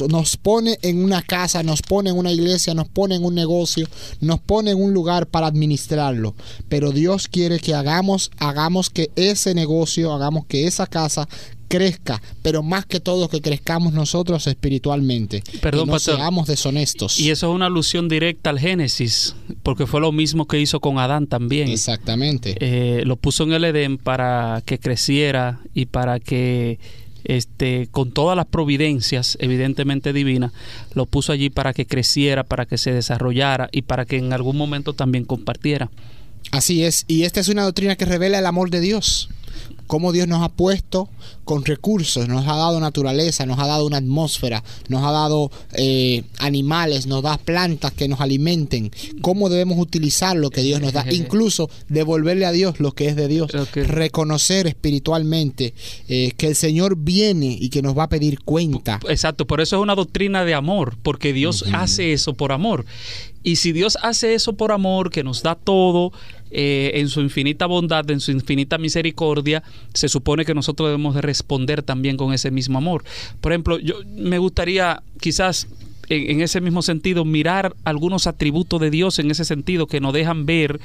[0.10, 3.88] nos pone en una casa, nos pone en una iglesia, nos pone en un negocio,
[4.20, 6.36] nos pone en un lugar para administrarlo.
[6.68, 11.28] Pero Dios quiere que hagamos, hagamos que ese negocio, hagamos que esa casa
[11.68, 15.44] crezca, pero más que todo que crezcamos nosotros espiritualmente.
[15.62, 16.16] Perdón, no pastor.
[16.16, 17.20] seamos deshonestos.
[17.20, 21.00] Y eso es una alusión directa al Génesis, porque fue lo mismo que hizo con
[21.00, 21.70] Adán también.
[21.70, 22.56] Exactamente.
[22.60, 26.80] Eh, lo puso en el Edén para que creciera y para que
[27.24, 30.54] este, con todas las providencias, evidentemente divinas,
[30.94, 34.58] lo puso allí para que creciera, para que se desarrollara y para que en algún
[34.58, 35.90] momento también compartiera.
[36.52, 39.30] Así es, y esta es una doctrina que revela el amor de Dios.
[39.88, 41.10] Cómo Dios nos ha puesto
[41.44, 46.24] con recursos, nos ha dado naturaleza, nos ha dado una atmósfera, nos ha dado eh,
[46.40, 48.92] animales, nos da plantas que nos alimenten.
[49.22, 53.16] Cómo debemos utilizar lo que Dios nos da, incluso devolverle a Dios lo que es
[53.16, 53.52] de Dios.
[53.74, 55.74] Reconocer espiritualmente
[56.10, 59.00] eh, que el Señor viene y que nos va a pedir cuenta.
[59.08, 62.86] Exacto, por eso es una doctrina de amor, porque Dios hace eso por amor.
[63.44, 66.12] Y si Dios hace eso por amor, que nos da todo
[66.52, 71.22] eh, en su infinita bondad, en su infinita misericordia, se supone que nosotros debemos de
[71.22, 73.04] responder también con ese mismo amor.
[73.42, 75.68] Por ejemplo, yo me gustaría quizás
[76.10, 80.46] en, ese mismo sentido mirar algunos atributos de Dios en ese sentido que nos dejan
[80.46, 80.80] ver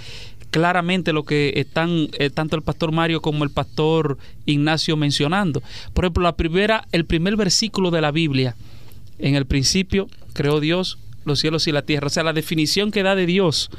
[0.50, 5.62] claramente lo que están eh, tanto el pastor Mario como el pastor Ignacio mencionando.
[5.94, 8.56] Por ejemplo, la primera, el primer versículo de la Biblia,
[9.18, 12.08] en el principio creó Dios los cielos y la tierra.
[12.08, 13.70] O sea, la definición que da de Dios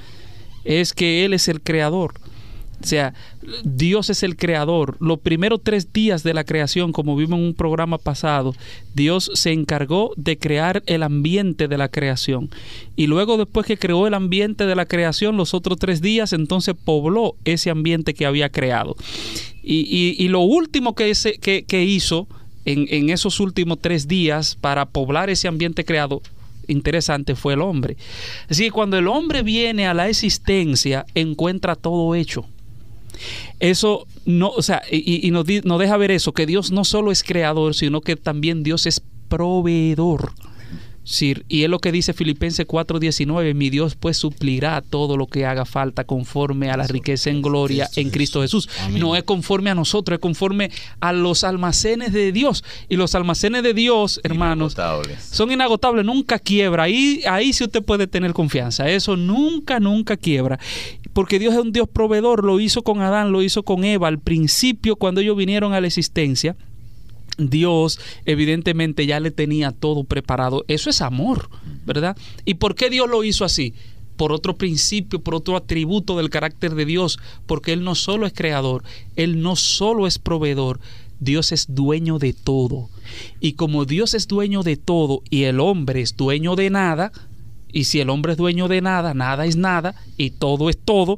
[0.66, 2.14] es que Él es el creador.
[2.82, 3.14] O sea,
[3.64, 4.98] Dios es el creador.
[5.00, 8.54] Los primeros tres días de la creación, como vimos en un programa pasado,
[8.94, 12.50] Dios se encargó de crear el ambiente de la creación.
[12.98, 16.76] Y luego, después que creó el ambiente de la creación, los otros tres días, entonces
[16.84, 18.98] pobló ese ambiente que había creado.
[19.64, 22.28] Y, y- y lo último que, ese- que, que hizo
[22.66, 26.22] en, en esos últimos tres días para poblar ese ambiente creado
[26.68, 27.98] interesante fue el hombre.
[28.50, 32.46] Así que cuando el hombre viene a la existencia, encuentra todo hecho.
[33.60, 37.24] Eso no, o sea, y, nos, nos deja ver eso, que Dios no solo es
[37.24, 40.34] creador, sino que también Dios es proveedor.
[41.48, 45.66] Y es lo que dice Filipenses 4:19, mi Dios pues suplirá todo lo que haga
[45.66, 48.70] falta conforme a la riqueza en gloria en Cristo Jesús.
[48.92, 52.64] No es conforme a nosotros, es conforme a los almacenes de Dios.
[52.90, 55.24] Y los almacenes de Dios, hermanos, Inagotables.
[55.24, 56.84] son inagotables, nunca quiebra.
[56.84, 58.90] Ahí, ahí sí usted puede tener confianza.
[58.90, 60.60] Eso nunca, nunca quiebra.
[61.14, 64.08] Porque Dios es un Dios proveedor, lo hizo con Adán, lo hizo con Eva.
[64.08, 66.56] Al principio, cuando ellos vinieron a la existencia,
[67.38, 70.64] Dios evidentemente ya le tenía todo preparado.
[70.68, 71.50] Eso es amor,
[71.86, 72.18] ¿verdad?
[72.46, 73.74] ¿Y por qué Dios lo hizo así?
[74.18, 78.34] Por otro principio, por otro atributo del carácter de Dios, porque Él no solo es
[78.34, 78.84] creador,
[79.16, 80.80] Él no solo es proveedor,
[81.20, 82.90] Dios es dueño de todo.
[83.40, 87.12] Y como Dios es dueño de todo y el hombre es dueño de nada,
[87.72, 91.18] y si el hombre es dueño de nada, nada es nada y todo es todo,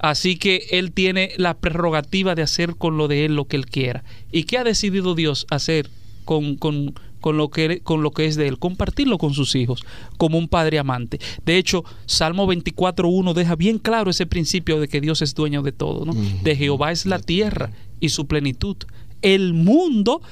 [0.00, 3.66] Así que Él tiene la prerrogativa de hacer con lo de Él lo que Él
[3.66, 4.02] quiera.
[4.32, 5.90] ¿Y qué ha decidido Dios hacer
[6.24, 8.58] con, con, con lo, que, con lo que es de Él?
[8.58, 9.84] Compartirlo con sus hijos,
[10.16, 11.20] como un padre amante.
[11.44, 15.72] De hecho, Salmo 24.1 deja bien claro ese principio de que Dios es dueño de
[15.72, 16.06] todo.
[16.06, 16.14] ¿no?
[16.42, 17.70] De Jehová es la tierra
[18.00, 18.76] y su plenitud.
[19.20, 20.22] El mundo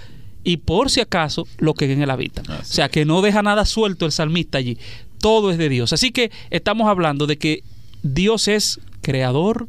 [0.45, 2.41] y por si acaso lo que en él habita.
[2.59, 4.79] O sea, que no deja nada suelto el salmista allí.
[5.21, 5.93] Todo es de Dios.
[5.93, 7.64] Así que estamos hablando de que
[8.03, 9.69] Dios es creador,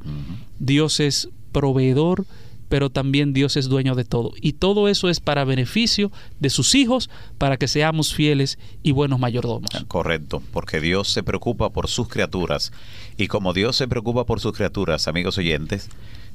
[0.60, 2.26] Dios es proveedor,
[2.70, 4.34] pero también Dios es dueño de todo.
[4.40, 9.20] Y todo eso es para beneficio de sus hijos, para que seamos fieles y buenos
[9.20, 9.72] mayordomos.
[9.88, 12.72] Correcto, porque Dios se preocupa por sus criaturas.
[13.18, 15.90] Y como Dios se preocupa por sus criaturas, amigos oyentes,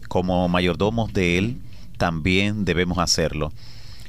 [0.08, 1.56] como mayordomos de Él,
[1.96, 3.52] también debemos hacerlo.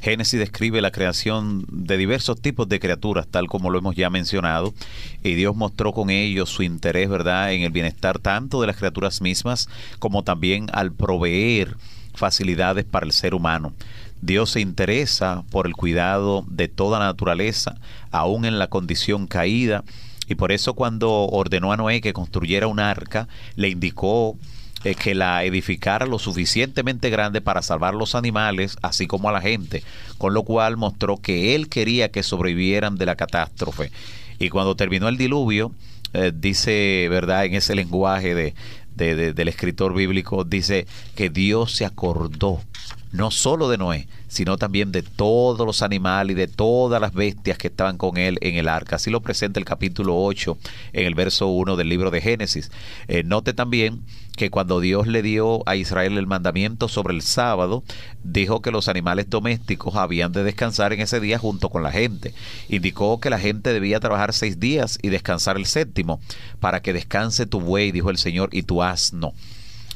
[0.05, 4.71] Génesis describe la creación de diversos tipos de criaturas, tal como lo hemos ya mencionado,
[5.23, 9.19] y Dios mostró con ellos su interés, ¿verdad?, en el bienestar tanto de las criaturas
[9.23, 11.75] mismas como también al proveer
[12.13, 13.73] facilidades para el ser humano.
[14.21, 17.73] Dios se interesa por el cuidado de toda la naturaleza,
[18.11, 19.83] aún en la condición caída,
[20.27, 24.37] y por eso cuando ordenó a Noé que construyera un arca, le indicó
[24.85, 29.41] eh, que la edificara lo suficientemente grande para salvar los animales, así como a la
[29.41, 29.83] gente,
[30.17, 33.91] con lo cual mostró que él quería que sobrevivieran de la catástrofe.
[34.39, 35.71] Y cuando terminó el diluvio,
[36.13, 37.45] eh, dice, ¿verdad?
[37.45, 38.53] En ese lenguaje de,
[38.95, 42.61] de- de- del escritor bíblico, dice que Dios se acordó
[43.15, 47.57] no solo de Noé, sino también de todos los animales y de todas las bestias
[47.57, 48.97] que estaban con él en el arca.
[48.97, 50.57] Así lo presenta el capítulo 8
[50.93, 52.71] en el verso 1 del libro de Génesis.
[53.07, 54.01] Eh, note también
[54.35, 57.83] que cuando Dios le dio a Israel el mandamiento sobre el sábado,
[58.23, 62.33] dijo que los animales domésticos habían de descansar en ese día junto con la gente.
[62.67, 66.19] Indicó que la gente debía trabajar seis días y descansar el séptimo,
[66.59, 69.33] para que descanse tu buey, dijo el Señor, y tu asno.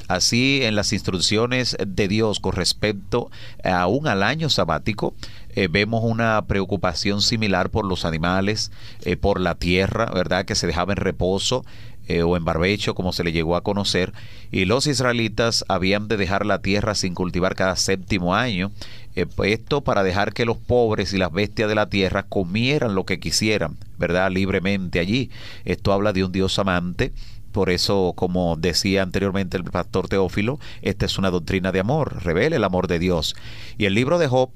[0.10, 3.30] Así, en las instrucciones de Dios con respecto
[3.64, 5.14] aún al año sabático,
[5.56, 8.72] eh, vemos una preocupación similar por los animales,
[9.06, 10.46] eh, por la tierra, ¿verdad?
[10.46, 11.64] Que se dejaba en reposo
[12.08, 14.14] eh, o en barbecho, como se le llegó a conocer.
[14.52, 18.72] Y los israelitas habían de dejar la tierra sin cultivar cada séptimo año.
[19.16, 23.06] eh, esto para dejar que los pobres y las bestias de la tierra comieran lo
[23.06, 24.32] que quisieran, ¿verdad?
[24.32, 25.30] Libremente allí.
[25.66, 27.14] Esto habla de un Dios amante
[27.52, 32.56] por eso, como decía anteriormente el pastor Teófilo, esta es una doctrina de amor, revela
[32.56, 33.36] el amor de Dios.
[33.78, 34.50] Y el libro de Job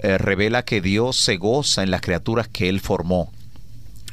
[0.00, 3.30] eh, revela que Dios se goza en las criaturas que Él formó.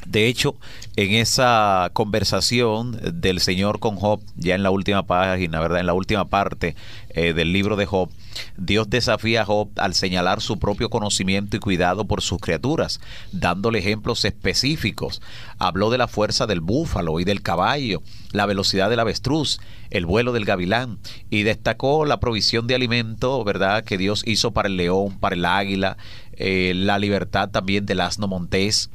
[0.06, 0.54] De hecho,
[0.94, 5.80] en esa conversación del Señor con Job, ya en la última página, ¿verdad?
[5.80, 6.76] En la última parte
[7.10, 8.08] eh, del libro de Job,
[8.56, 13.00] Dios desafía a Job al señalar su propio conocimiento y cuidado por sus criaturas,
[13.32, 15.20] dándole ejemplos específicos.
[15.58, 18.00] Habló de la fuerza del búfalo y del caballo,
[18.30, 19.58] la velocidad del avestruz,
[19.90, 20.98] el vuelo del gavilán,
[21.30, 25.44] y destacó la provisión de alimento, ¿verdad?, que Dios hizo para el león, para el
[25.44, 25.96] águila,
[26.32, 28.88] eh, la libertad también del asno montés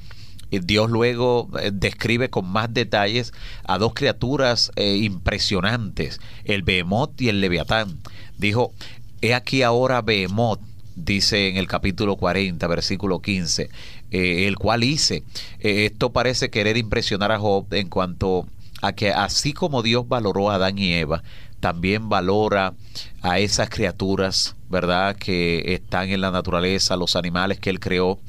[0.60, 3.34] Dios luego eh, describe con más detalles
[3.64, 8.00] a dos criaturas eh, impresionantes, el Behemoth y el Leviatán.
[8.38, 8.74] Dijo,
[9.22, 10.60] he aquí ahora Behemoth,
[10.96, 13.70] dice en el capítulo 40, versículo 15,
[14.12, 15.24] eh, el cual hice.
[15.60, 18.46] esto parece querer impresionar a Job en cuanto
[18.82, 21.24] a que así como Dios valoró a Adán y Eva,
[21.62, 22.74] también valora
[23.22, 28.20] a esas criaturas, ¿verdad?, que están en la naturaleza, los animales que Él creó.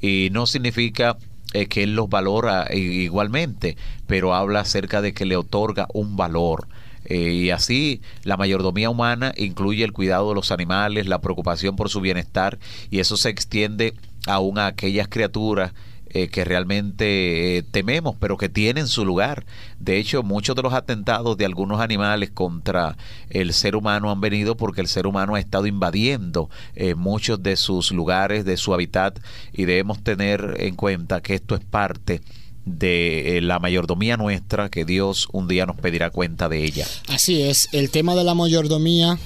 [0.00, 1.16] Y no significa
[1.52, 3.76] eh, que él los valora igualmente,
[4.06, 6.66] pero habla acerca de que le otorga un valor.
[7.04, 11.88] Eh, y así la mayordomía humana incluye el cuidado de los animales, la preocupación por
[11.88, 12.58] su bienestar,
[12.90, 13.94] y eso se extiende
[14.26, 15.72] aún a aquellas criaturas
[16.14, 19.46] eh, que realmente eh, tememos, pero que tienen su lugar.
[19.78, 22.98] De hecho, muchos de los atentados de algunos animales contra
[23.30, 27.56] el ser humano han venido porque el ser humano ha estado invadiendo eh, muchos de
[27.56, 29.20] sus lugares, de su hábitat,
[29.54, 32.20] y debemos tener en cuenta que esto es parte
[32.64, 36.86] de la mayordomía nuestra que Dios un día nos pedirá cuenta de ella.
[37.08, 39.18] Así es, el tema de la mayordomía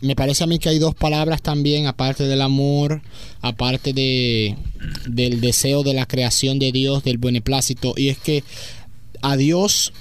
[0.00, 3.02] me parece a mí que hay dos palabras también, aparte del amor,
[3.40, 4.56] aparte de,
[5.06, 8.42] del deseo de la creación de Dios, del beneplácito, y es que
[9.20, 9.92] a Dios,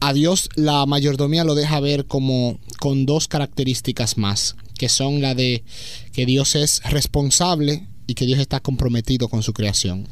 [0.00, 5.34] a Dios la mayordomía lo deja ver como con dos características más, que son la
[5.34, 5.62] de
[6.12, 10.08] que Dios es responsable y que Dios está comprometido con su creación.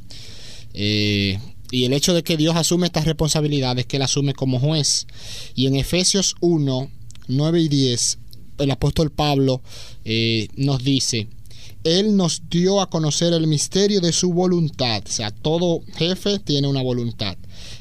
[0.74, 1.38] Eh,
[1.70, 5.06] y el hecho de que Dios asume estas responsabilidades, que Él asume como juez.
[5.54, 6.90] Y en Efesios 1,
[7.28, 8.18] 9 y 10
[8.58, 9.60] el apóstol Pablo
[10.04, 11.28] eh, nos dice,
[11.84, 16.68] Él nos dio a conocer el misterio de su voluntad, o sea, todo jefe tiene
[16.68, 17.36] una voluntad,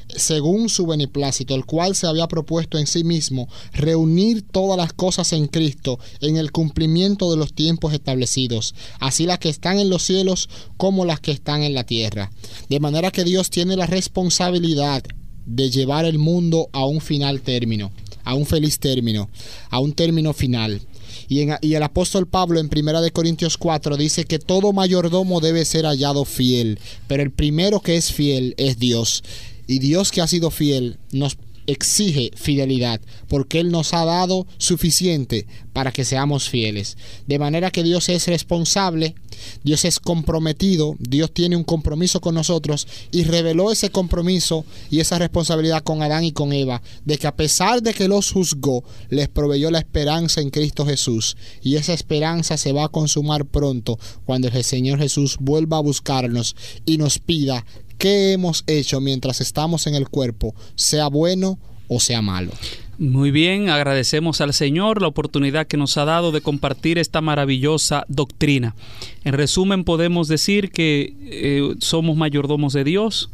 [0.08, 5.32] según su beneplácito, el cual se había propuesto en sí mismo reunir todas las cosas
[5.32, 10.02] en Cristo en el cumplimiento de los tiempos establecidos, así las que están en los
[10.02, 12.30] cielos como las que están en la tierra.
[12.68, 15.02] De manera que Dios tiene la responsabilidad
[15.44, 17.92] de llevar el mundo a un final término
[18.26, 19.30] a un feliz término,
[19.70, 20.82] a un término final.
[21.28, 25.86] Y, el apóstol Pablo en Primera de Corintios 4 dice que todo mayordomo debe ser
[25.86, 29.22] hallado fiel, pero el primero que es fiel es Dios.
[29.68, 31.36] Y Dios que ha sido fiel nos
[31.66, 36.96] exige fidelidad, porque Él nos ha dado suficiente para que seamos fieles.
[37.26, 39.14] De manera que Dios es responsable,
[39.62, 45.18] Dios es comprometido, Dios tiene un compromiso con nosotros y reveló ese compromiso y esa
[45.18, 49.28] responsabilidad con Adán y con Eva, de que a pesar de que los juzgó, les
[49.28, 51.36] proveyó la esperanza en Cristo Jesús.
[51.62, 56.56] Y esa esperanza se va a consumar pronto cuando el Señor Jesús vuelva a buscarnos
[56.84, 57.64] y nos pida
[57.98, 62.52] qué hemos hecho mientras estamos en el cuerpo, sea bueno o sea malo.
[62.98, 68.06] Muy bien, agradecemos al Señor la oportunidad que nos ha dado de compartir esta maravillosa
[68.08, 68.74] doctrina.
[69.22, 73.28] En resumen, podemos decir que eh, somos mayordomos de Dios,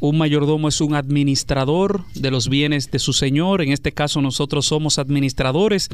[0.00, 3.62] un mayordomo es un administrador de los bienes de su Señor.
[3.62, 5.88] En este caso nosotros somos administradores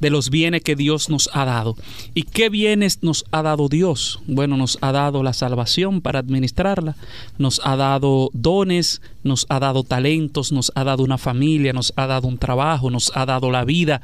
[0.00, 1.76] de los bienes que Dios nos ha dado.
[2.14, 4.20] ¿Y qué bienes nos ha dado Dios?
[4.26, 6.96] Bueno, nos ha dado la salvación para administrarla,
[7.38, 12.06] nos ha dado dones, nos ha dado talentos, nos ha dado una familia, nos ha
[12.06, 14.00] dado un trabajo, nos ha dado la vida,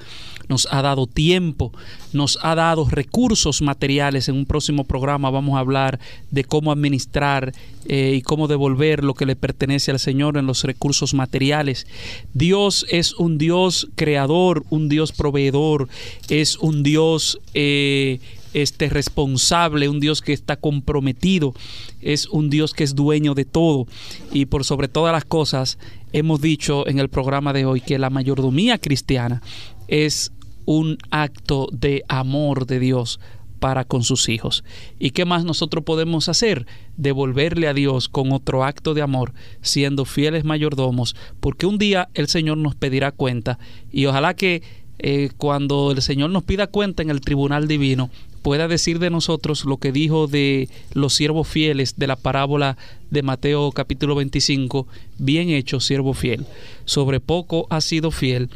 [0.48, 1.72] nos ha dado tiempo,
[2.12, 4.28] nos ha dado recursos materiales.
[4.28, 5.98] En un próximo programa vamos a hablar
[6.30, 7.52] de cómo administrar
[7.86, 11.86] eh, y cómo devolver lo que le pertenece al Señor en los recursos materiales.
[12.34, 15.88] Dios es un Dios creador, un Dios proveedor,
[16.28, 18.20] es un Dios eh,
[18.52, 21.54] este, responsable, un Dios que está comprometido,
[22.00, 23.86] es un Dios que es dueño de todo.
[24.32, 25.78] Y por sobre todas las cosas,
[26.12, 29.42] hemos dicho en el programa de hoy que la mayordomía cristiana
[29.88, 30.32] es
[30.70, 33.18] un acto de amor de Dios
[33.58, 34.62] para con sus hijos.
[35.00, 36.64] ¿Y qué más nosotros podemos hacer?
[36.96, 42.28] Devolverle a Dios con otro acto de amor, siendo fieles mayordomos, porque un día el
[42.28, 43.58] Señor nos pedirá cuenta
[43.90, 44.62] y ojalá que
[45.00, 48.08] eh, cuando el Señor nos pida cuenta en el tribunal divino,
[48.42, 52.76] pueda decir de nosotros lo que dijo de los siervos fieles de la parábola
[53.10, 54.86] de Mateo capítulo 25,
[55.18, 56.46] bien hecho siervo fiel,
[56.84, 58.50] sobre poco has sido fiel,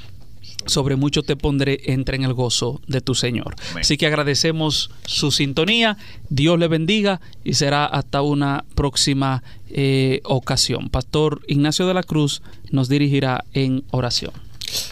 [0.66, 3.54] sobre mucho te pondré, entra en el gozo de tu Señor.
[3.70, 3.80] Amén.
[3.80, 5.96] Así que agradecemos su sintonía,
[6.28, 10.88] Dios le bendiga y será hasta una próxima eh, ocasión.
[10.88, 14.32] Pastor Ignacio de la Cruz nos dirigirá en oración.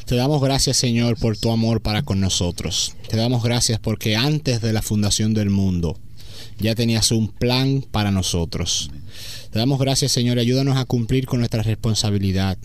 [0.06, 2.94] Te damos gracias, Señor, por tu amor para con nosotros.
[3.08, 5.96] Te damos gracias porque antes de la fundación del mundo
[6.58, 8.90] ya tenías un plan para nosotros.
[9.50, 12.56] Te damos gracias, Señor, ayúdanos a cumplir con nuestra responsabilidad,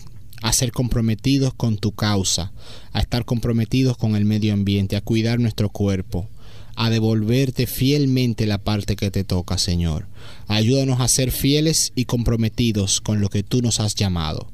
[0.42, 2.52] a ser comprometidos con tu causa,
[2.92, 6.28] a estar comprometidos con el medio ambiente, a cuidar nuestro cuerpo,
[6.76, 10.06] a devolverte fielmente la parte que te toca, Señor.
[10.46, 14.52] Ayúdanos a ser fieles y comprometidos con lo que tú nos has llamado.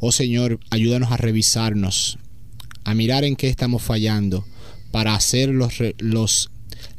[0.00, 2.18] Oh Señor, ayúdanos a revisarnos,
[2.84, 4.46] a mirar en qué estamos fallando,
[4.90, 6.50] para hacer los, los,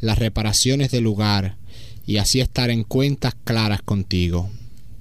[0.02, 1.58] las reparaciones del lugar
[2.06, 4.52] y así estar en cuentas claras contigo.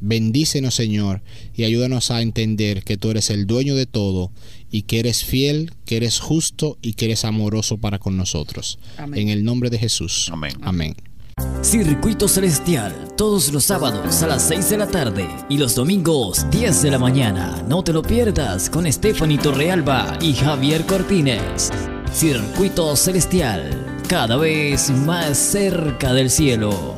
[0.00, 1.22] Bendícenos, Señor,
[1.54, 4.30] y ayúdanos a entender que tú eres el dueño de todo
[4.70, 8.78] y que eres fiel, que eres justo y que eres amoroso para con nosotros.
[8.96, 9.20] Amén.
[9.20, 10.28] En el nombre de Jesús.
[10.32, 10.52] Amén.
[10.62, 10.94] Amén.
[11.62, 16.82] Circuito Celestial, todos los sábados a las 6 de la tarde y los domingos 10
[16.82, 17.64] de la mañana.
[17.68, 21.70] No te lo pierdas con Stephanie Torrealba y Javier Cortines.
[22.12, 26.97] Circuito Celestial, cada vez más cerca del cielo.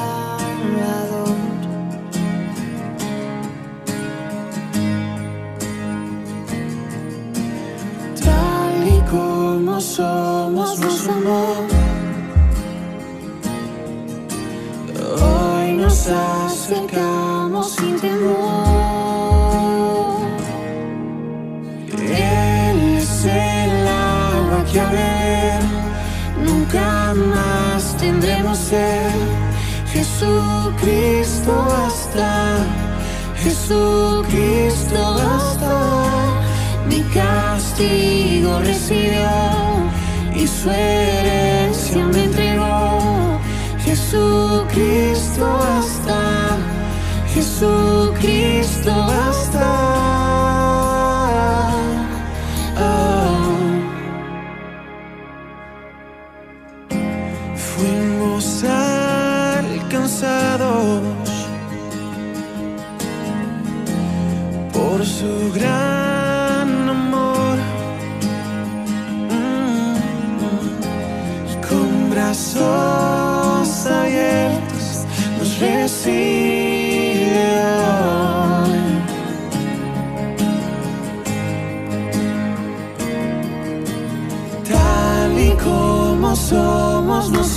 [16.71, 18.31] acercamos sin temor.
[21.97, 25.61] Él es el agua que a beber
[26.45, 29.11] nunca más tendremos sed.
[29.91, 32.65] Jesucristo basta,
[33.43, 35.75] Jesucristo basta.
[36.87, 39.29] Mi castigo recibió
[40.33, 43.39] y su herencia me entregó.
[43.83, 46.40] Jesucristo basta,
[47.33, 49.90] Jesucristo basta.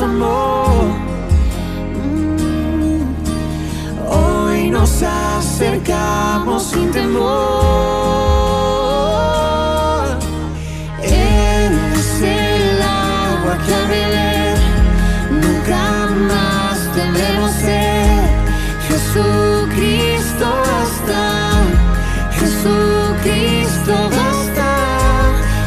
[0.06, 0.20] Mm.
[4.06, 7.24] Hoy nos acercamos sin temor.
[11.02, 14.58] Él es el agua que a beber
[15.30, 18.28] nunca más tendremos sed.
[18.86, 21.22] Jesucristo basta,
[22.38, 24.70] Jesucristo basta.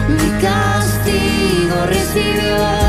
[0.09, 2.86] Mi castigo recibió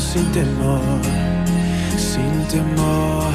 [0.00, 0.80] sin temor,
[1.96, 3.32] sin temor.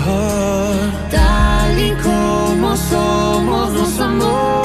[1.11, 4.61] Tal y como somos nos amó.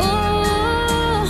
[0.00, 1.24] Oh,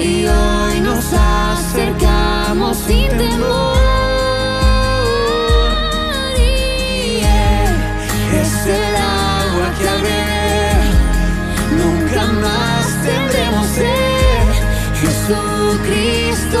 [0.00, 3.76] y hoy nos acercamos sin temor.
[6.38, 7.74] Y Él
[8.40, 10.02] es el agua que al
[11.78, 13.90] nunca más Jesucristo basta,
[15.00, 16.60] Jesucristo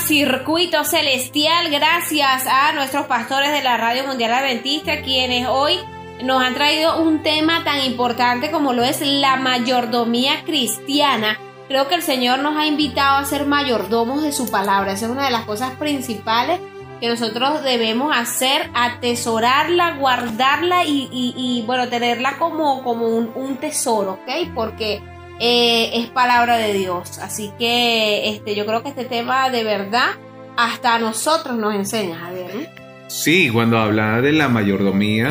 [0.00, 5.78] Circuito Celestial gracias a nuestros pastores de la Radio Mundial Adventista quienes hoy
[6.22, 11.38] nos han traído un tema tan importante como lo es la mayordomía cristiana.
[11.68, 14.92] Creo que el Señor nos ha invitado a ser mayordomos de su palabra.
[14.92, 16.60] Esa es una de las cosas principales
[17.00, 24.52] que nosotros debemos hacer, atesorarla, guardarla y, bueno, tenerla como, como un, un tesoro, ¿ok?
[24.54, 25.02] Porque
[25.40, 27.18] eh, es palabra de Dios.
[27.18, 30.10] Así que este, yo creo que este tema de verdad
[30.56, 32.54] hasta nosotros nos enseña, Javier.
[32.54, 32.86] ¿no?
[33.08, 35.30] Sí, cuando habla de la mayordomía,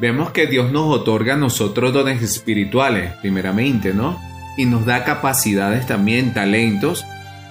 [0.00, 4.20] vemos que Dios nos otorga a nosotros dones espirituales, primeramente, ¿no?
[4.56, 7.04] Y nos da capacidades también, talentos,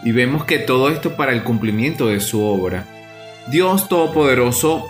[0.03, 2.85] y vemos que todo esto para el cumplimiento de su obra.
[3.47, 4.88] Dios Todopoderoso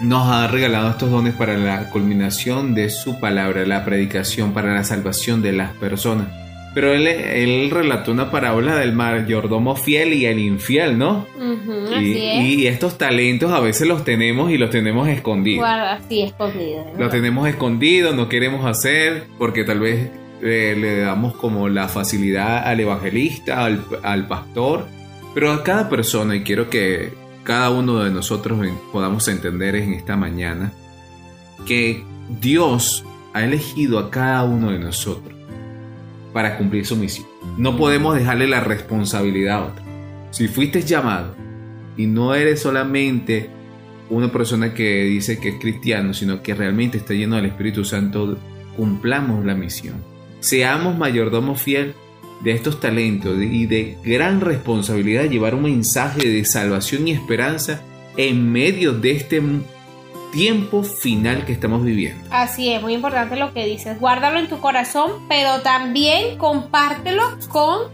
[0.00, 4.84] nos ha regalado estos dones para la culminación de su palabra, la predicación, para la
[4.84, 6.28] salvación de las personas.
[6.74, 11.26] Pero él, él relató una parábola del mayordomo fiel y el infiel, ¿no?
[11.40, 12.44] Y, así es.
[12.44, 15.60] y estos talentos a veces los tenemos y los tenemos escondidos.
[15.60, 16.84] Guarda, así escondido.
[16.92, 17.00] ¿no?
[17.00, 20.10] Los tenemos escondidos, no queremos hacer porque tal vez
[20.42, 24.86] eh, le damos como la facilidad al evangelista, al, al pastor,
[25.34, 27.10] pero a cada persona, y quiero que
[27.46, 28.58] cada uno de nosotros
[28.92, 30.72] podamos entender en esta mañana,
[31.64, 32.04] que
[32.40, 35.32] Dios ha elegido a cada uno de nosotros
[36.32, 37.26] para cumplir su misión.
[37.56, 39.84] No podemos dejarle la responsabilidad a otro.
[40.32, 41.34] Si fuiste llamado
[41.96, 43.48] y no eres solamente
[44.10, 48.36] una persona que dice que es cristiano, sino que realmente está lleno del Espíritu Santo,
[48.76, 50.02] cumplamos la misión.
[50.40, 51.94] Seamos mayordomo fiel
[52.40, 57.82] de estos talentos y de gran responsabilidad llevar un mensaje de salvación y esperanza
[58.16, 59.42] en medio de este
[60.32, 62.22] tiempo final que estamos viviendo.
[62.30, 63.98] Así es, muy importante lo que dices.
[63.98, 67.90] Guárdalo en tu corazón, pero también compártelo con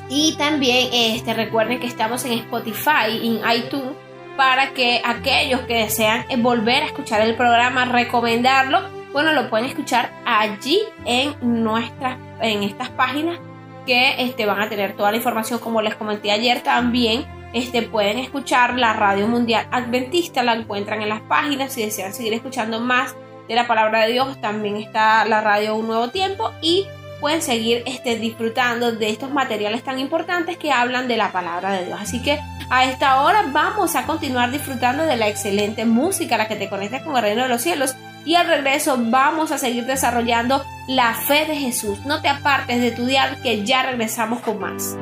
[0.09, 3.93] y también este, recuerden que estamos en Spotify en iTunes
[4.37, 8.81] para que aquellos que desean volver a escuchar el programa, recomendarlo,
[9.13, 13.39] bueno, lo pueden escuchar allí en nuestras, en estas páginas
[13.87, 17.27] que este, van a tener toda la información, como les comenté ayer también.
[17.53, 21.73] Este, pueden escuchar la Radio Mundial Adventista, la encuentran en las páginas.
[21.73, 23.15] Si desean seguir escuchando más
[23.49, 26.87] de la palabra de Dios, también está la radio Un Nuevo Tiempo y
[27.23, 31.87] pueden seguir este, disfrutando de estos materiales tan importantes que hablan de la palabra de
[31.87, 31.99] Dios.
[32.01, 36.57] Así que a esta hora vamos a continuar disfrutando de la excelente música, la que
[36.57, 37.95] te conecta con el reino de los cielos.
[38.25, 42.01] Y al regreso vamos a seguir desarrollando la fe de Jesús.
[42.05, 44.97] No te apartes de tu dial que ya regresamos con más.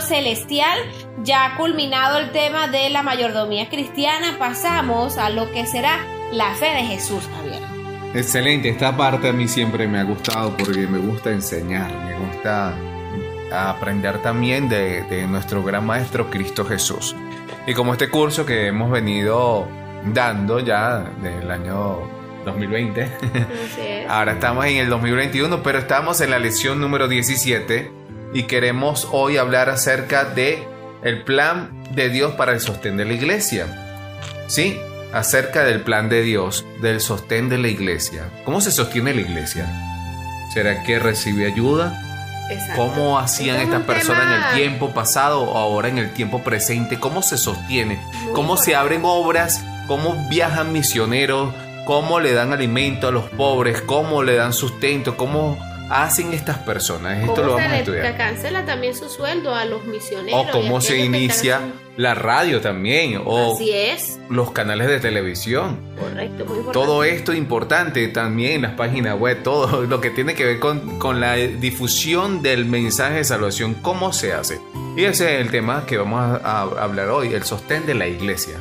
[0.00, 0.78] Celestial.
[1.24, 5.98] Ya ha culminado el tema de la mayordomía cristiana, pasamos a lo que será
[6.32, 7.62] la fe de Jesús, Javier.
[8.14, 12.74] Excelente, esta parte a mí siempre me ha gustado porque me gusta enseñar, me gusta
[13.52, 17.16] aprender también de, de nuestro gran maestro Cristo Jesús.
[17.66, 19.66] Y como este curso que hemos venido
[20.04, 21.98] dando ya del año
[22.44, 24.08] 2020, Así es.
[24.08, 27.97] ahora estamos en el 2021, pero estamos en la lección número 17
[28.32, 30.66] y queremos hoy hablar acerca de
[31.02, 33.66] el plan de Dios para el sostén de la iglesia.
[34.48, 34.78] Sí,
[35.12, 38.30] acerca del plan de Dios, del sostén de la iglesia.
[38.44, 39.66] ¿Cómo se sostiene la iglesia?
[40.52, 42.04] ¿Será que recibe ayuda?
[42.50, 42.76] Exacto.
[42.76, 46.42] ¿Cómo hacían Este es estas personas en el tiempo pasado o ahora en el tiempo
[46.42, 46.98] presente?
[46.98, 47.96] ¿Cómo se sostiene?
[48.24, 49.62] Muy ¿Cómo se abren obras?
[49.86, 51.54] ¿Cómo viajan misioneros?
[51.84, 53.80] ¿Cómo le dan alimento a los pobres?
[53.82, 55.16] ¿Cómo le dan sustento?
[55.16, 55.58] ¿Cómo
[55.90, 57.18] hacen estas personas?
[57.20, 58.16] Esto ¿Cómo lo se vamos a estudiar.
[58.16, 60.46] cancela también su sueldo a los misioneros?
[60.48, 61.60] O cómo se inicia
[61.96, 63.20] la radio también.
[63.24, 65.78] O Así es, los canales de televisión.
[65.98, 66.72] correcto, muy importante.
[66.72, 71.20] Todo esto importante también las páginas web, todo lo que tiene que ver con, con
[71.20, 74.60] la difusión del mensaje de salvación, cómo se hace.
[74.96, 78.06] Y ese es el tema que vamos a, a hablar hoy, el sostén de la
[78.08, 78.56] iglesia.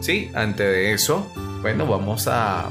[0.00, 1.30] Sí, antes de eso,
[1.60, 2.68] bueno, vamos a,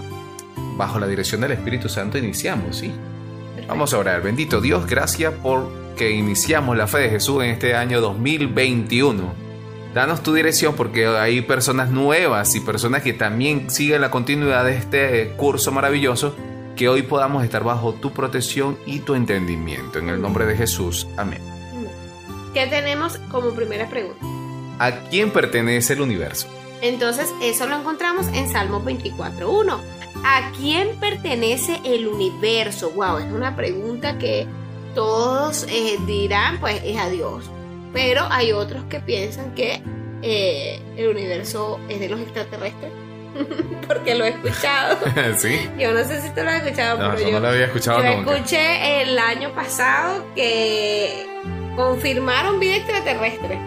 [0.75, 2.91] bajo la dirección del Espíritu Santo, iniciamos, ¿sí?
[3.69, 4.23] Vamos a orar.
[4.23, 9.31] Bendito Dios, gracias por que iniciamos la fe de Jesús en este año 2021.
[9.93, 14.75] Danos tu dirección porque hay personas nuevas y personas que también siguen la continuidad de
[14.75, 16.35] este curso maravilloso.
[16.75, 19.99] Que hoy podamos estar bajo tu protección y tu entendimiento.
[19.99, 21.07] En el nombre de Jesús.
[21.15, 21.41] Amén.
[22.55, 24.25] ¿Qué tenemos como primera pregunta?
[24.79, 26.47] ¿A quién pertenece el universo?
[26.81, 29.79] Entonces, eso lo encontramos en Salmo 24.1.
[30.23, 32.91] ¿A quién pertenece el universo?
[32.91, 34.47] Wow, es una pregunta que
[34.95, 37.49] todos eh, dirán, pues es a Dios.
[37.93, 39.81] Pero hay otros que piensan que
[40.21, 42.91] eh, el universo es de los extraterrestres.
[43.87, 44.97] Porque lo he escuchado.
[45.37, 45.69] sí.
[45.77, 48.03] Yo no sé si tú lo has escuchado, No, pero yo, no lo había escuchado
[48.03, 48.35] yo nunca.
[48.35, 51.25] escuché el año pasado que
[51.75, 53.57] confirmaron vida extraterrestre.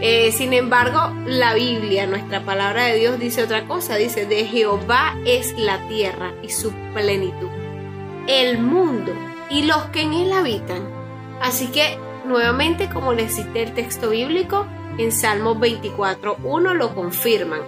[0.00, 3.96] Eh, sin embargo, la Biblia, nuestra palabra de Dios, dice otra cosa.
[3.96, 7.48] Dice, de Jehová es la tierra y su plenitud,
[8.26, 9.12] el mundo
[9.48, 10.86] y los que en él habitan.
[11.40, 14.66] Así que, nuevamente, como les cité el texto bíblico,
[14.98, 17.60] en Salmos 24.1 lo confirman.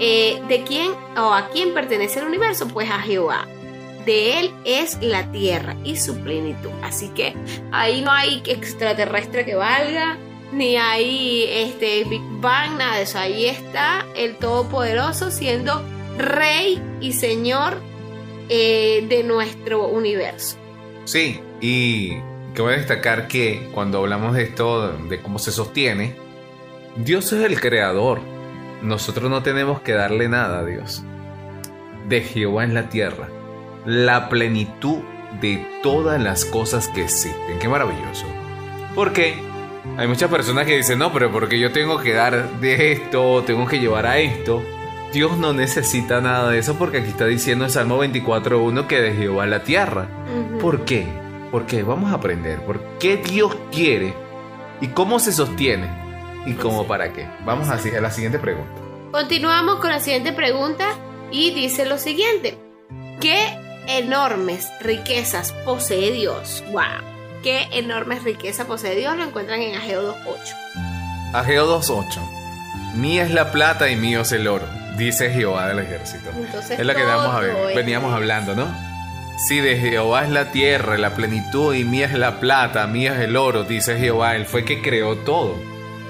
[0.00, 2.68] Eh, ¿De quién o a quién pertenece el universo?
[2.68, 3.46] Pues a Jehová.
[4.04, 6.70] De él es la tierra y su plenitud.
[6.82, 7.34] Así que
[7.72, 10.16] ahí no hay extraterrestre que valga,
[10.52, 13.18] ni hay este Big Bang, nada de eso.
[13.18, 15.82] Ahí está el Todopoderoso siendo
[16.16, 17.80] Rey y Señor
[18.48, 20.56] eh, de nuestro universo.
[21.04, 22.16] Sí, y
[22.54, 26.16] que voy a destacar que cuando hablamos de esto, de cómo se sostiene,
[26.96, 28.20] Dios es el creador.
[28.82, 31.02] Nosotros no tenemos que darle nada a Dios.
[32.08, 33.28] De Jehová en la tierra,
[33.84, 34.98] la plenitud
[35.40, 37.58] de todas las cosas que existen.
[37.58, 38.24] Qué maravilloso.
[38.94, 39.34] Porque
[39.98, 43.66] hay muchas personas que dicen, no, pero porque yo tengo que dar de esto, tengo
[43.66, 44.62] que llevar a esto.
[45.12, 49.14] Dios no necesita nada de eso porque aquí está diciendo en Salmo 24.1 que de
[49.14, 50.06] Jehová la tierra.
[50.32, 50.58] Ujú.
[50.58, 51.04] ¿Por qué?
[51.50, 54.14] Porque vamos a aprender por qué Dios quiere
[54.80, 55.88] y cómo se sostiene
[56.46, 57.26] y cómo para qué.
[57.44, 58.80] Vamos así a la siguiente pregunta.
[59.10, 60.86] Continuamos con la siguiente pregunta
[61.32, 62.56] y dice lo siguiente.
[63.20, 63.36] ¿Qué
[63.88, 66.62] enormes riquezas posee Dios?
[66.70, 67.17] ¡Wow!
[67.42, 69.16] ¿Qué enormes riquezas posee Dios?
[69.16, 71.34] Lo encuentran en Ageo 2.8.
[71.34, 72.94] Ageo 2.8.
[72.94, 74.66] Mía es la plata y mío es el oro,
[74.96, 76.30] dice Jehová del ejército.
[76.34, 78.66] Entonces, Es la que vamos a ver, veníamos hablando, ¿no?
[79.46, 83.20] Sí, de Jehová es la tierra, la plenitud, y mía es la plata, mía es
[83.20, 84.34] el oro, dice Jehová.
[84.34, 85.54] Él fue que creó todo.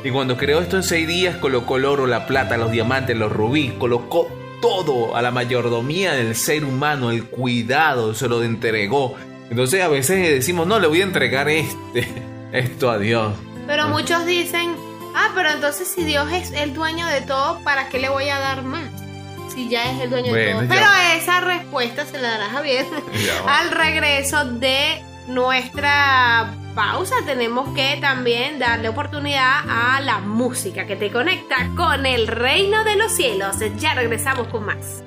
[0.03, 3.31] Y cuando creó esto en seis días, colocó el oro, la plata, los diamantes, los
[3.31, 4.29] rubíes, colocó
[4.63, 9.15] todo a la mayordomía del ser humano, el cuidado, se lo entregó.
[9.51, 12.07] Entonces a veces decimos, no, le voy a entregar este,
[12.53, 13.33] esto a Dios.
[13.67, 14.75] Pero muchos dicen,
[15.15, 18.39] ah, pero entonces si Dios es el dueño de todo, ¿para qué le voy a
[18.39, 18.85] dar más?
[19.55, 20.75] Si ya es el dueño Bueno, de todo.
[20.77, 22.87] ya- Pero esa respuesta se la dará Javier
[23.49, 27.17] al regreso de nuestra pausa.
[27.27, 32.97] Tenemos que también darle oportunidad a la música que te conecta con el reino de
[32.97, 33.57] los cielos.
[33.79, 35.03] Ya regresamos con más.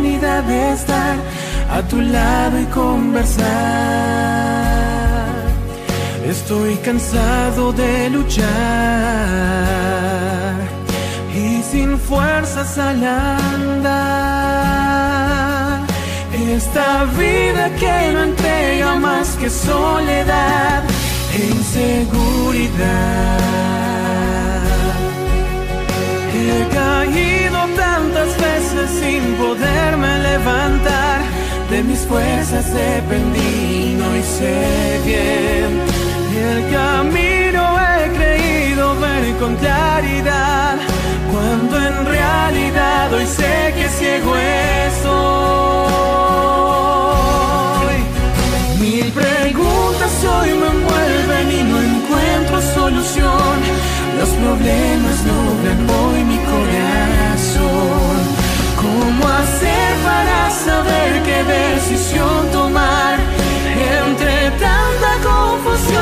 [0.00, 1.16] Oportunidad de estar
[1.70, 3.46] a tu lado y conversar.
[6.26, 8.48] Estoy cansado de luchar
[11.34, 14.00] y sin fuerzas al andar.
[16.32, 20.82] Esta vida que no entrega más que soledad
[21.34, 23.10] e inseguridad.
[26.50, 31.20] He caído tantas veces sin poderme levantar.
[31.70, 34.52] De mis fuerzas dependí, no hice
[35.04, 35.70] bien.
[36.50, 40.76] El camino he creído ver con claridad.
[41.32, 45.10] Cuando en realidad hoy sé que ciego estoy.
[48.80, 53.56] Mil preguntas hoy me envuelven y no encuentro solución.
[54.18, 56.19] Los problemas nublan hoy
[59.40, 63.18] hacer para saber qué decisión tomar
[64.02, 66.00] entre tanta confusión?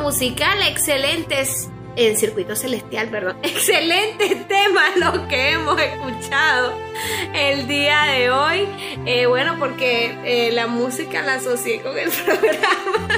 [0.00, 6.72] Musical, excelentes, en Circuito Celestial, perdón, excelentes temas los que hemos escuchado
[7.34, 8.68] el día de hoy.
[9.06, 13.08] Eh, bueno, porque eh, la música la asocié con el programa,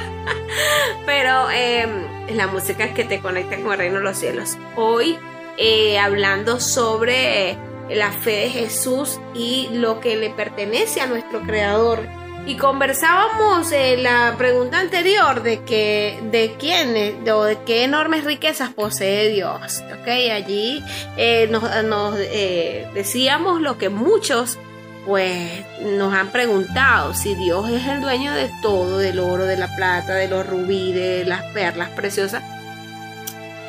[1.07, 1.87] pero eh,
[2.31, 4.57] la música que te conecta con el reino de los cielos.
[4.77, 5.19] Hoy
[5.59, 7.57] eh, hablando sobre
[7.91, 12.01] la fe de Jesús y lo que le pertenece a nuestro Creador.
[12.45, 18.25] Y conversábamos en la pregunta anterior de que de quién eh, o de qué enormes
[18.25, 19.83] riquezas posee Dios.
[20.01, 20.83] Ok, allí
[21.17, 24.59] eh, nos, nos, eh, decíamos lo que muchos
[25.07, 29.75] pues nos han preguntado si Dios es el dueño de todo, del oro, de la
[29.77, 32.43] plata, de los rubíes, de las perlas preciosas.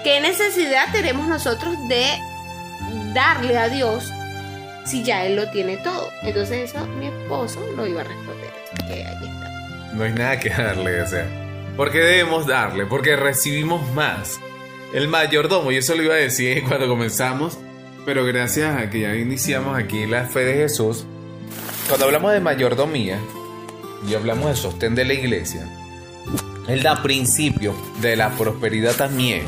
[0.04, 2.06] ¿Qué necesidad tenemos nosotros de
[3.14, 4.12] darle a Dios
[4.84, 6.10] si ya Él lo tiene todo?
[6.24, 8.63] Entonces eso mi esposo lo iba a responder.
[8.88, 9.94] Que ahí está.
[9.94, 11.28] No hay nada que darle, o sea.
[11.78, 14.40] Porque debemos darle, porque recibimos más.
[14.94, 17.58] El mayordomo, y eso lo iba a decir cuando comenzamos,
[18.06, 21.06] pero gracias a que ya iniciamos aquí la fe de Jesús,
[21.88, 23.20] cuando hablamos de mayordomía
[24.08, 25.68] y hablamos de sostén de la iglesia,
[26.68, 29.44] Él da principio de la prosperidad también.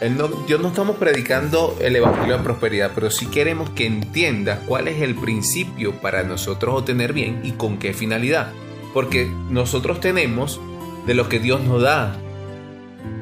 [0.00, 4.60] Él no, Dios no estamos predicando el evangelio de prosperidad, pero sí queremos que entiendas
[4.66, 8.50] cuál es el principio para nosotros obtener bien y con qué finalidad.
[8.94, 10.58] Porque nosotros tenemos
[11.06, 12.16] de lo que Dios nos da,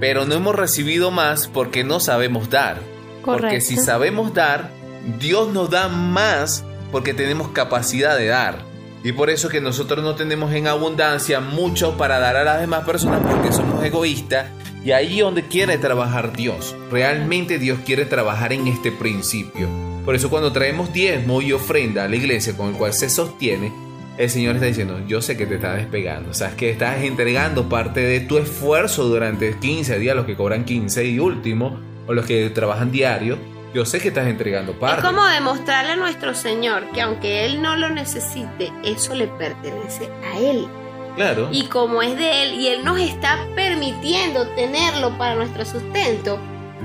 [0.01, 2.81] pero no hemos recibido más porque no sabemos dar.
[3.25, 3.85] Porque si Correcto.
[3.85, 4.71] sabemos dar,
[5.19, 8.69] Dios nos da más porque tenemos capacidad de dar.
[9.05, 12.85] Y por eso que nosotros no tenemos en abundancia mucho para dar a las demás
[12.85, 14.47] personas porque somos egoístas.
[14.85, 16.75] Y ahí donde quiere trabajar Dios.
[16.91, 19.69] Realmente Dios quiere trabajar en este principio.
[20.05, 23.73] Por eso cuando traemos diezmo y ofrenda a la iglesia con el cual se sostiene,
[24.17, 28.01] el Señor está diciendo, yo sé que te estás despegando, sabes que estás entregando parte
[28.01, 32.51] de tu esfuerzo durante 15 días, los que cobran 15 y último, o los que
[32.51, 33.39] trabajan diario.
[33.75, 35.03] Yo sé que estás entregando parte.
[35.03, 40.09] Es como demostrarle a nuestro Señor que aunque Él no lo necesite, eso le pertenece
[40.33, 40.67] a Él.
[41.53, 46.39] Y como es de Él y Él nos está permitiendo tenerlo para nuestro sustento,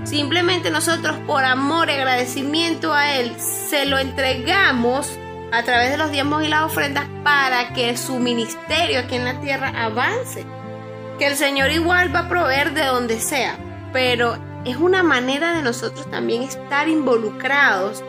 [0.04, 5.08] simplemente nosotros por amor y agradecimiento a Él se lo entregamos
[5.52, 9.40] a través de los diezmos y las ofrendas para que su ministerio aquí en la
[9.40, 10.46] tierra avance.
[11.20, 13.58] Que el Señor igual va a proveer de donde sea,
[13.94, 14.36] pero
[14.66, 18.04] es una manera de nosotros también estar involucrados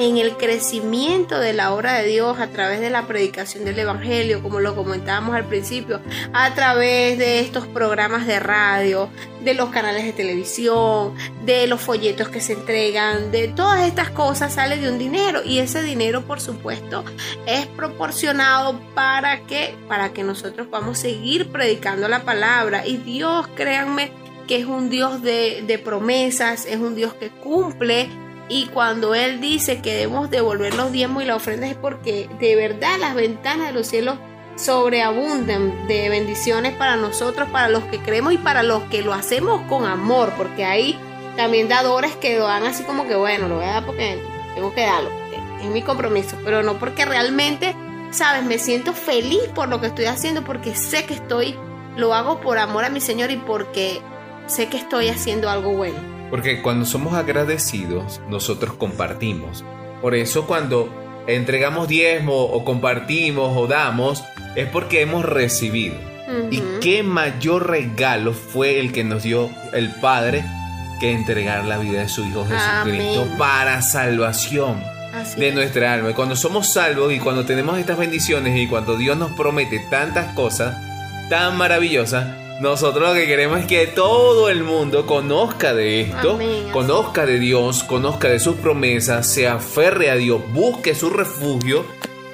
[0.00, 4.42] en el crecimiento de la obra de Dios a través de la predicación del Evangelio,
[4.42, 6.00] como lo comentábamos al principio,
[6.32, 9.10] a través de estos programas de radio,
[9.44, 11.14] de los canales de televisión,
[11.44, 15.58] de los folletos que se entregan, de todas estas cosas sale de un dinero y
[15.58, 17.04] ese dinero por supuesto
[17.44, 22.86] es proporcionado para que para que nosotros podamos seguir predicando la palabra.
[22.86, 24.12] Y Dios, créanme,
[24.48, 28.08] que es un Dios de, de promesas, es un Dios que cumple
[28.50, 32.56] y cuando Él dice que debemos devolver los diezmos y las ofrendas es porque de
[32.56, 34.18] verdad las ventanas de los cielos
[34.56, 39.62] sobreabundan de bendiciones para nosotros, para los que creemos y para los que lo hacemos
[39.68, 40.98] con amor, porque hay
[41.36, 44.20] también dadores que lo dan así como que bueno, lo voy a dar porque
[44.56, 45.10] tengo que darlo,
[45.62, 47.76] es mi compromiso, pero no porque realmente,
[48.10, 51.54] sabes, me siento feliz por lo que estoy haciendo, porque sé que estoy,
[51.96, 54.00] lo hago por amor a mi Señor y porque
[54.48, 56.19] sé que estoy haciendo algo bueno.
[56.30, 59.64] Porque cuando somos agradecidos, nosotros compartimos.
[60.00, 60.88] Por eso cuando
[61.26, 64.22] entregamos diezmo o compartimos o damos,
[64.54, 65.96] es porque hemos recibido.
[66.50, 70.44] Y qué mayor regalo fue el que nos dio el Padre
[71.00, 73.38] que entregar la vida de su Hijo Jesucristo Amén.
[73.38, 74.80] para salvación
[75.14, 75.54] Así de es.
[75.54, 76.10] nuestra alma.
[76.10, 80.34] Y cuando somos salvos y cuando tenemos estas bendiciones y cuando Dios nos promete tantas
[80.34, 80.76] cosas
[81.28, 82.28] tan maravillosas,
[82.60, 87.38] nosotros lo que queremos es que todo el mundo conozca de esto, Amén, conozca de
[87.38, 91.86] Dios, conozca de sus promesas, se aferre a Dios, busque su refugio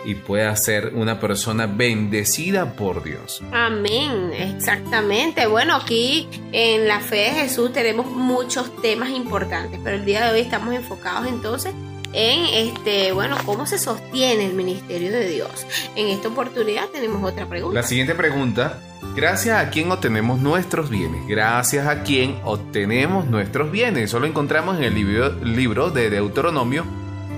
[0.05, 3.43] y pueda ser una persona bendecida por Dios.
[3.53, 5.47] Amén, exactamente.
[5.47, 10.33] Bueno, aquí en la fe de Jesús tenemos muchos temas importantes, pero el día de
[10.33, 11.73] hoy estamos enfocados entonces
[12.13, 15.67] en este, bueno, cómo se sostiene el ministerio de Dios.
[15.97, 17.81] En esta oportunidad tenemos otra pregunta.
[17.81, 18.81] La siguiente pregunta,
[19.17, 24.05] gracias a quién obtenemos nuestros bienes, gracias a quién obtenemos nuestros bienes.
[24.05, 26.85] Eso lo encontramos en el libro, libro de Deuteronomio,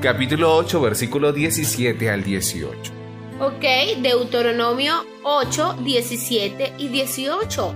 [0.02, 2.92] capítulo 8, versículos 17 al 18.
[3.40, 3.64] Ok,
[4.02, 7.74] Deuteronomio 8, 17 y 18.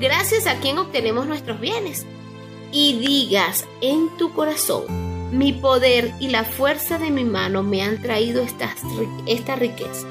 [0.00, 2.06] Gracias a quien obtenemos nuestros bienes.
[2.72, 4.84] Y digas en tu corazón,
[5.36, 10.06] mi poder y la fuerza de mi mano me han traído estas ri- esta riqueza.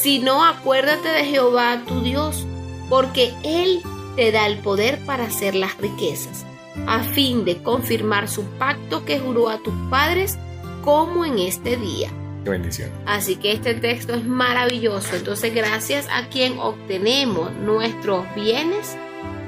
[0.00, 2.46] Si no, acuérdate de Jehová tu Dios,
[2.88, 3.82] porque Él
[4.16, 6.44] te da el poder para hacer las riquezas,
[6.86, 10.38] a fin de confirmar su pacto que juró a tus padres,
[10.84, 12.10] como en este día.
[12.44, 12.90] Qué bendición.
[13.06, 15.16] Así que este texto es maravilloso.
[15.16, 18.96] Entonces, gracias a quien obtenemos nuestros bienes,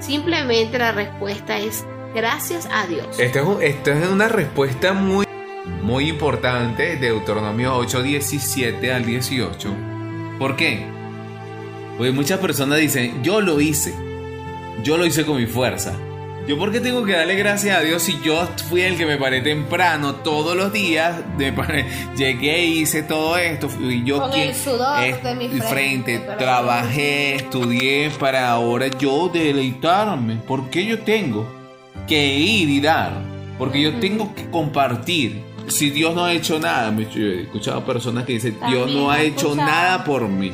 [0.01, 3.06] simplemente la respuesta es gracias a Dios.
[3.18, 5.27] Esto es, un- esto es una respuesta muy,
[5.82, 9.72] muy importante, Deuteronomio 8, 17 al 18.
[10.40, 10.84] ¿Por qué?
[11.96, 13.94] Porque muchas personas dicen, yo lo hice,
[14.82, 15.92] yo lo hice con mi fuerza.
[16.48, 19.18] ¿Yo por qué tengo que darle gracias a Dios si yo fui el que me
[19.18, 21.14] paré temprano todos los días?
[21.54, 21.84] paré-
[22.16, 23.68] llegué y hice todo esto.
[23.68, 30.36] Fui yo Con el sudor es- de mi frente, trabajé, estudié para ahora yo deleitarme.
[30.36, 31.46] ¿Por qué yo tengo
[32.08, 33.12] que ir y dar?
[33.58, 35.42] Porque yo tengo que compartir.
[35.70, 39.20] Si Dios no ha hecho nada, yo he escuchado personas que dicen, Dios no ha
[39.20, 40.52] he hecho nada por mí.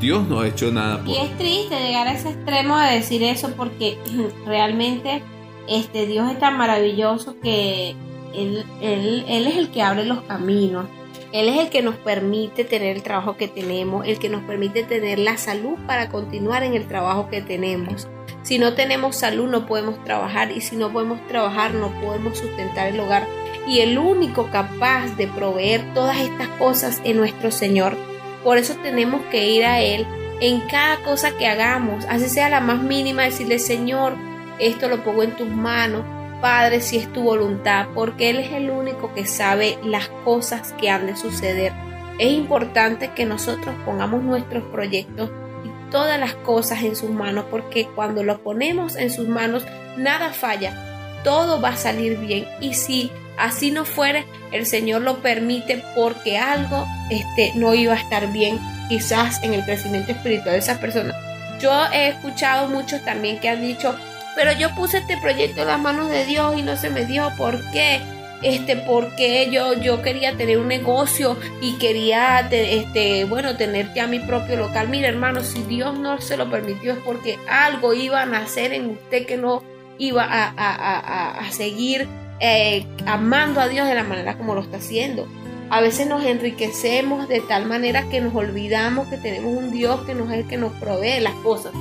[0.00, 1.18] Dios no ha hecho nada por Y mí.
[1.18, 3.98] es triste llegar a ese extremo de decir eso porque
[4.46, 5.22] realmente
[5.68, 7.94] este Dios es tan maravilloso que
[8.34, 10.86] él, él, él es el que abre los caminos.
[11.32, 14.82] Él es el que nos permite tener el trabajo que tenemos, el que nos permite
[14.82, 18.08] tener la salud para continuar en el trabajo que tenemos.
[18.42, 22.88] Si no tenemos salud no podemos trabajar y si no podemos trabajar no podemos sustentar
[22.88, 23.28] el hogar.
[23.66, 27.96] Y el único capaz de proveer todas estas cosas es nuestro Señor.
[28.42, 30.06] Por eso tenemos que ir a Él
[30.40, 34.14] en cada cosa que hagamos, así sea la más mínima, decirle Señor,
[34.58, 36.04] esto lo pongo en tus manos,
[36.40, 40.88] Padre, si es tu voluntad, porque Él es el único que sabe las cosas que
[40.88, 41.72] han de suceder.
[42.18, 45.30] Es importante que nosotros pongamos nuestros proyectos
[45.64, 49.66] y todas las cosas en sus manos, porque cuando lo ponemos en sus manos,
[49.98, 52.46] nada falla, todo va a salir bien.
[52.62, 53.10] Y si
[53.44, 58.58] así no fuere, el Señor lo permite porque algo este, no iba a estar bien,
[58.88, 61.14] quizás en el crecimiento espiritual de esas personas.
[61.60, 63.94] Yo he escuchado muchos también que han dicho,
[64.36, 67.30] pero yo puse este proyecto en las manos de Dios y no se me dio.
[67.36, 68.00] ¿Por qué?
[68.42, 74.06] Este, porque yo, yo quería tener un negocio y quería, te- este, bueno, tener ya
[74.06, 74.88] mi propio local.
[74.88, 78.88] Mira, hermano, si Dios no se lo permitió es porque algo iba a nacer en
[78.88, 79.62] usted que no
[79.98, 82.08] iba a- a- a- a seguir
[82.40, 85.26] eh, amando a Dios de la manera como lo está haciendo.
[85.70, 90.14] A veces nos enriquecemos de tal manera que nos olvidamos que tenemos un Dios que
[90.14, 91.72] nos es el que nos provee las cosas.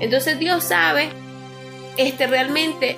[0.00, 1.08] Entonces Dios sabe
[1.96, 2.96] este, realmente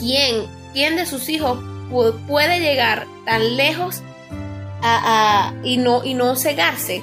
[0.00, 1.58] quién, quién de sus hijos
[1.90, 4.02] pu- puede llegar tan lejos
[5.62, 7.02] y, no, y no cegarse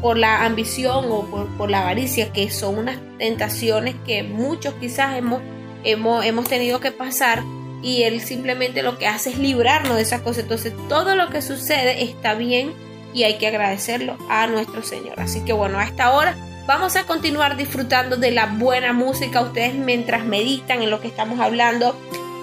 [0.00, 5.16] por la ambición o por, por la avaricia, que son unas tentaciones que muchos quizás
[5.16, 5.40] hemos,
[5.84, 7.42] hemos, hemos tenido que pasar
[7.82, 10.44] y Él simplemente lo que hace es librarnos de esas cosas.
[10.44, 12.72] Entonces todo lo que sucede está bien
[13.12, 15.20] y hay que agradecerlo a nuestro Señor.
[15.20, 16.36] Así que bueno, a esta hora
[16.66, 19.40] vamos a continuar disfrutando de la buena música.
[19.40, 21.96] Ustedes mientras meditan en lo que estamos hablando,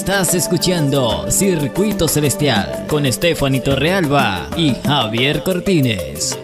[0.00, 6.38] Estás escuchando Circuito Celestial con Stephanie Torrealba y Javier Cortines.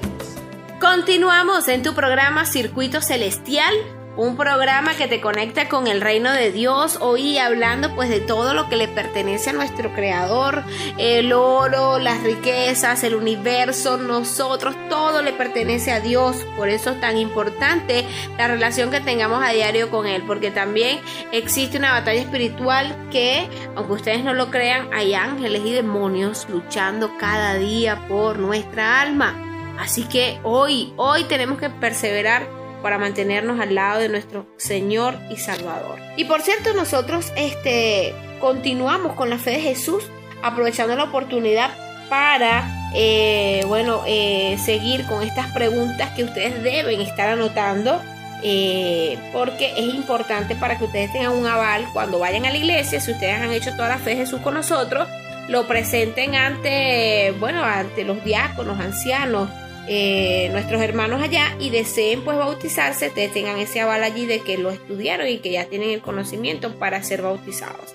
[0.78, 3.72] Continuamos en tu programa Circuito Celestial,
[4.16, 8.54] un programa que te conecta con el reino de Dios, hoy hablando pues de todo
[8.54, 10.64] lo que le pertenece a nuestro creador,
[10.96, 17.00] el oro, las riquezas, el universo, nosotros, todo le pertenece a Dios, por eso es
[17.00, 18.06] tan importante
[18.38, 20.98] la relación que tengamos a diario con él, porque también
[21.32, 27.18] existe una batalla espiritual que, aunque ustedes no lo crean, hay ángeles y demonios luchando
[27.18, 29.42] cada día por nuestra alma.
[29.78, 35.36] Así que hoy, hoy tenemos que perseverar para mantenernos al lado de nuestro Señor y
[35.36, 35.98] Salvador.
[36.16, 40.04] Y por cierto, nosotros este, continuamos con la fe de Jesús,
[40.42, 41.70] aprovechando la oportunidad
[42.08, 48.00] para, eh, bueno, eh, seguir con estas preguntas que ustedes deben estar anotando.
[48.42, 53.00] eh, porque es importante para que ustedes tengan un aval cuando vayan a la iglesia,
[53.00, 55.08] si ustedes han hecho toda la fe de Jesús con nosotros,
[55.48, 59.48] lo presenten ante, bueno, ante los diáconos, ancianos,
[59.88, 64.58] eh, nuestros hermanos allá y deseen pues bautizarse, ustedes tengan ese aval allí de que
[64.58, 67.94] lo estudiaron y que ya tienen el conocimiento para ser bautizados.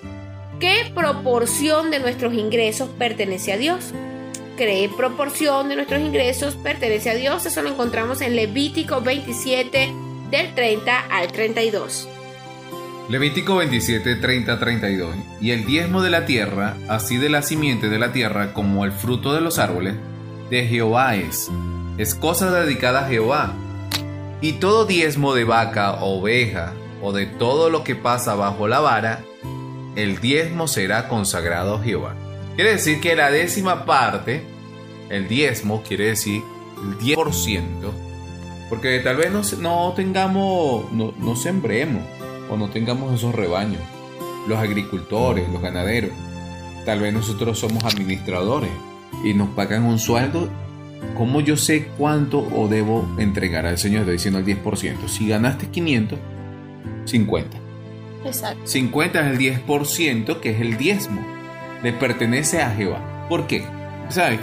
[0.58, 3.92] ¿Qué proporción de nuestros ingresos pertenece a Dios?
[4.56, 7.44] ¿Qué proporción de nuestros ingresos pertenece a Dios?
[7.46, 9.92] Eso lo encontramos en Levítico 27
[10.30, 12.08] del 30 al 32.
[13.08, 15.16] Levítico 27, 30, 32.
[15.40, 18.92] Y el diezmo de la tierra, así de la simiente de la tierra como el
[18.92, 19.96] fruto de los árboles,
[20.48, 21.50] de Jehová es.
[21.98, 23.52] Es cosa dedicada a Jehová.
[24.40, 29.24] Y todo diezmo de vaca oveja, o de todo lo que pasa bajo la vara,
[29.96, 32.14] el diezmo será consagrado a Jehová.
[32.54, 34.42] Quiere decir que la décima parte,
[35.10, 36.42] el diezmo, quiere decir
[36.82, 37.90] el 10%,
[38.68, 42.02] porque tal vez no, no tengamos, no, no sembremos
[42.50, 43.82] o no tengamos esos rebaños.
[44.48, 46.10] Los agricultores, los ganaderos.
[46.84, 48.70] Tal vez nosotros somos administradores
[49.24, 50.48] y nos pagan un sueldo.
[51.16, 54.00] ¿Cómo yo sé cuánto o debo entregar al Señor?
[54.00, 55.08] Estoy diciendo el 10%.
[55.08, 56.18] Si ganaste 500,
[57.04, 57.56] 50.
[58.24, 58.66] Exacto.
[58.66, 61.24] 50 es el 10%, que es el diezmo.
[61.82, 63.26] Le pertenece a Jehová.
[63.28, 63.64] ¿Por qué?
[64.08, 64.40] ¿Sabes?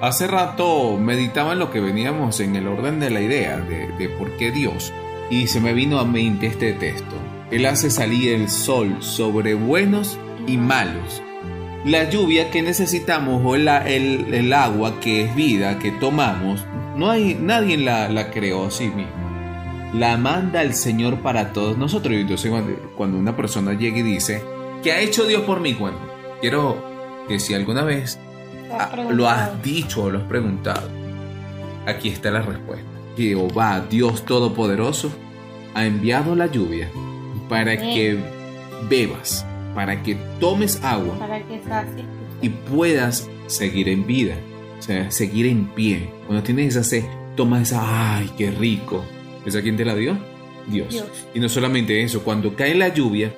[0.00, 4.08] Hace rato meditaba en lo que veníamos en el orden de la idea de, de
[4.08, 4.92] por qué Dios.
[5.30, 7.16] Y se me vino a mente este texto.
[7.50, 11.22] Él hace salir el sol sobre buenos y malos.
[11.84, 16.64] La lluvia que necesitamos o el, el- el agua que es vida, que tomamos,
[16.96, 19.10] no hay, nadie la, la creó a sí mismo.
[19.94, 22.14] La manda el Señor para todos nosotros.
[22.14, 24.42] Y entonces cuando, cuando una persona llega y dice,
[24.82, 25.74] ¿qué ha hecho Dios por mí?
[25.74, 25.98] Bueno,
[26.40, 26.82] quiero
[27.28, 28.18] que si alguna vez
[29.10, 30.88] lo has dicho o lo has preguntado,
[31.86, 32.86] aquí está la respuesta.
[33.16, 35.10] Jehová, Dios Todopoderoso,
[35.74, 36.88] ha enviado la lluvia
[37.48, 38.18] para que
[38.88, 42.04] bebas, para que tomes agua Para que sacie.
[42.40, 44.34] y puedas seguir en vida,
[44.78, 46.08] o sea, seguir en pie.
[46.26, 47.04] Cuando tienes esa sed,
[47.36, 49.04] tomas esa, ay, qué rico.
[49.46, 50.16] ¿Esa quién te la dio?
[50.68, 50.88] Dios.
[50.90, 51.06] Dios.
[51.34, 53.32] Y no solamente eso, cuando cae la lluvia,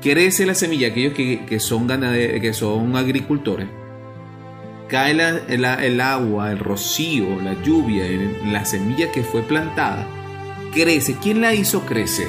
[0.00, 3.66] crece la semilla, aquellos que, que son ganaderos, que son agricultores,
[4.88, 8.04] cae la- el, el agua, el rocío, la lluvia,
[8.46, 10.06] la semilla que fue plantada,
[10.72, 11.16] crece.
[11.20, 12.28] ¿Quién la hizo crecer?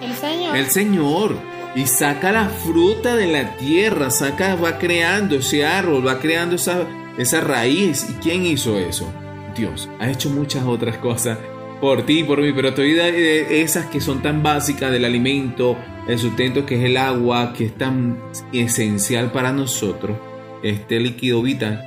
[0.00, 0.56] El Señor.
[0.56, 1.36] El Señor.
[1.76, 6.86] Y saca la fruta de la tierra, saca, va creando ese árbol, va creando esa,
[7.18, 8.06] esa raíz.
[8.10, 9.06] ¿Y quién hizo eso?
[9.54, 9.88] Dios.
[10.00, 11.38] Ha hecho muchas otras cosas
[11.80, 15.76] por ti por mí, pero todavía de esas que son tan básicas del alimento,
[16.08, 18.18] el sustento que es el agua, que es tan
[18.52, 20.16] esencial para nosotros,
[20.62, 21.84] este líquido vital,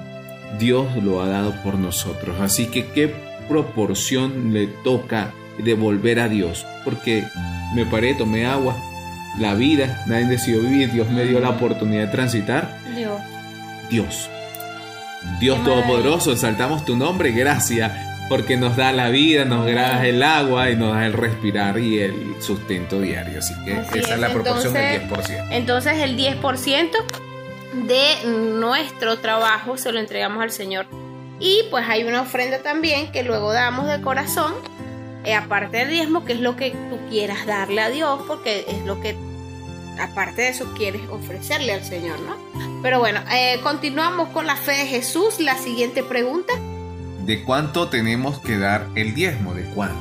[0.60, 2.40] Dios lo ha dado por nosotros.
[2.40, 3.14] Así que qué
[3.48, 7.24] proporción le toca devolver a Dios, porque
[7.74, 8.76] me paré, tomé agua,
[9.38, 13.22] la vida, nadie decidió vivir, Dios me dio la oportunidad de transitar, Dios.
[13.90, 14.30] Dios.
[15.40, 17.92] Dios Todopoderoso, exaltamos tu nombre, gracias,
[18.30, 22.00] porque nos da la vida, nos da el agua y nos da el respirar y
[22.00, 23.40] el sustento diario.
[23.40, 25.48] Así que Así esa es, la proporción entonces- del 10%.
[25.52, 26.98] Entonces el 10%
[27.88, 28.28] de
[28.60, 30.86] nuestro trabajo se lo entregamos al Señor.
[31.40, 34.54] Y pues hay una ofrenda también que luego damos de corazón,
[35.38, 39.00] aparte del diezmo, que es lo que tú quieras darle a Dios, porque es lo
[39.02, 39.16] que,
[40.00, 42.36] aparte de eso, quieres ofrecerle al Señor, ¿no?
[42.82, 45.40] Pero bueno, eh, continuamos con la fe de Jesús.
[45.40, 46.54] La siguiente pregunta.
[47.26, 49.54] ¿De cuánto tenemos que dar el diezmo?
[49.54, 50.00] ¿De cuánto?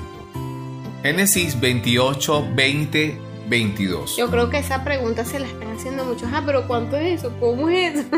[1.03, 4.17] Génesis 28, 20, 22.
[4.17, 6.29] Yo creo que esa pregunta se la están haciendo muchos.
[6.33, 7.33] Ah, pero ¿cuánto es eso?
[7.41, 8.09] ¿Cómo es eso?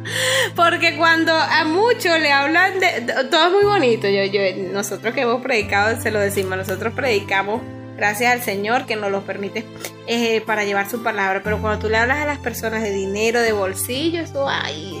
[0.56, 4.08] Porque cuando a muchos le hablan de, todo es muy bonito.
[4.08, 4.20] Yo,
[4.72, 7.60] nosotros que hemos predicado, se lo decimos, nosotros predicamos
[7.98, 9.64] Gracias al Señor que nos lo permite
[10.06, 11.40] eh, para llevar su palabra.
[11.42, 15.00] Pero cuando tú le hablas a las personas de dinero, de bolsillo, eso, ay,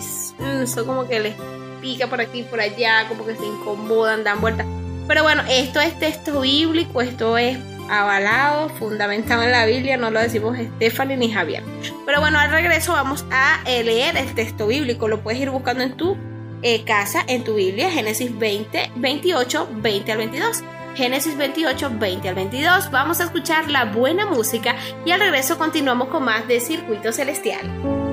[0.60, 1.34] eso como que les
[1.80, 4.66] pica por aquí, por allá, como que se incomodan, dan vueltas.
[5.06, 7.56] Pero bueno, esto es texto bíblico, esto es
[7.88, 11.62] avalado, fundamentado en la Biblia, no lo decimos Stephanie ni Javier.
[12.06, 15.82] Pero bueno, al regreso vamos a eh, leer el texto bíblico, lo puedes ir buscando
[15.82, 16.16] en tu
[16.62, 20.64] eh, casa, en tu Biblia, Génesis 20, 28, 20 al 22.
[20.94, 22.90] Génesis 28, 20 al 22.
[22.90, 24.74] Vamos a escuchar la buena música
[25.04, 28.07] y al regreso continuamos con más de Circuito Celestial.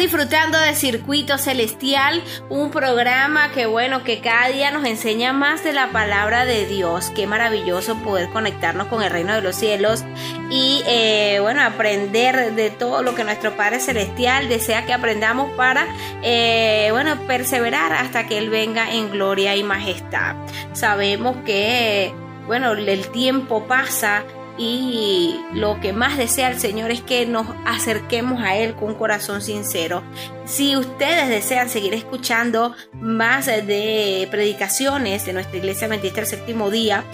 [0.00, 5.74] Disfrutando de Circuito Celestial, un programa que bueno, que cada día nos enseña más de
[5.74, 7.12] la palabra de Dios.
[7.14, 10.02] Qué maravilloso poder conectarnos con el reino de los cielos
[10.50, 15.86] y eh, bueno, aprender de todo lo que nuestro Padre Celestial desea que aprendamos para
[16.22, 20.34] eh, bueno, perseverar hasta que Él venga en gloria y majestad.
[20.72, 22.14] Sabemos que
[22.46, 24.24] bueno, el tiempo pasa
[24.62, 28.94] y lo que más desea el Señor es que nos acerquemos a Él con un
[28.94, 30.02] corazón sincero.
[30.44, 37.04] Si ustedes desean seguir escuchando más de predicaciones de nuestra iglesia Adventista del séptimo día,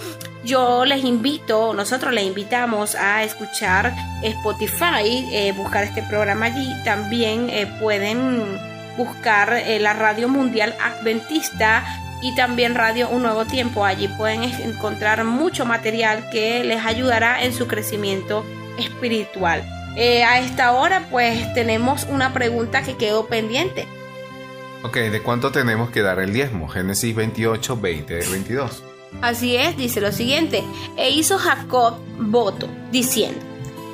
[0.43, 6.69] yo les invito, nosotros les invitamos a escuchar Spotify, eh, buscar este programa allí.
[6.83, 8.59] También eh, pueden
[8.97, 11.85] buscar eh, la radio mundial adventista
[12.21, 13.85] y también Radio Un Nuevo Tiempo.
[13.85, 18.45] Allí pueden encontrar mucho material que les ayudará en su crecimiento
[18.77, 19.63] espiritual.
[19.95, 23.87] Eh, a esta hora pues tenemos una pregunta que quedó pendiente.
[24.83, 26.67] Ok, ¿de cuánto tenemos que dar el diezmo?
[26.67, 28.83] Génesis 28, 20, 22.
[29.21, 30.63] Así es, dice lo siguiente,
[30.95, 33.39] e hizo Jacob voto, diciendo,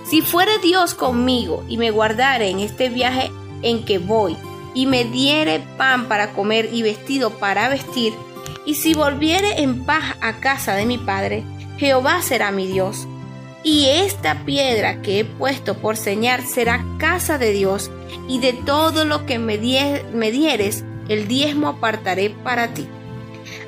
[0.09, 3.31] si fuere Dios conmigo y me guardare en este viaje
[3.61, 4.35] en que voy,
[4.73, 8.13] y me diere pan para comer y vestido para vestir,
[8.65, 11.43] y si volviere en paz a casa de mi padre,
[11.77, 13.07] Jehová será mi Dios.
[13.65, 17.91] Y esta piedra que he puesto por señal será casa de Dios,
[18.27, 22.87] y de todo lo que me, die- me dieres, el diezmo apartaré para ti.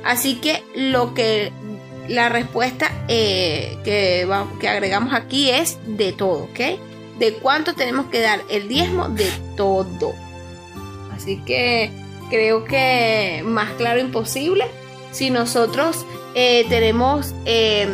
[0.04, 1.52] Así que lo que
[2.08, 4.28] la respuesta eh, que,
[4.60, 6.60] que agregamos aquí es de todo, ¿ok?
[7.20, 9.28] De cuánto tenemos que dar el diezmo de
[9.58, 10.14] todo.
[11.16, 11.92] Así que
[12.30, 14.66] creo que más claro imposible.
[15.12, 16.06] Si nosotros
[16.36, 17.88] eh, tenemos, eh,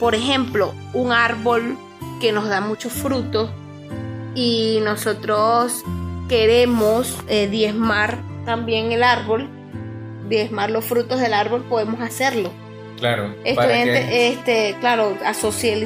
[0.00, 1.76] por ejemplo, un árbol
[2.20, 3.50] que nos da muchos frutos
[4.34, 5.82] y nosotros
[6.28, 9.48] queremos eh, diezmar también el árbol,
[10.28, 12.50] diezmar los frutos del árbol, podemos hacerlo.
[12.98, 13.34] Claro.
[13.44, 15.76] Estudiante, que- este, claro, a socializar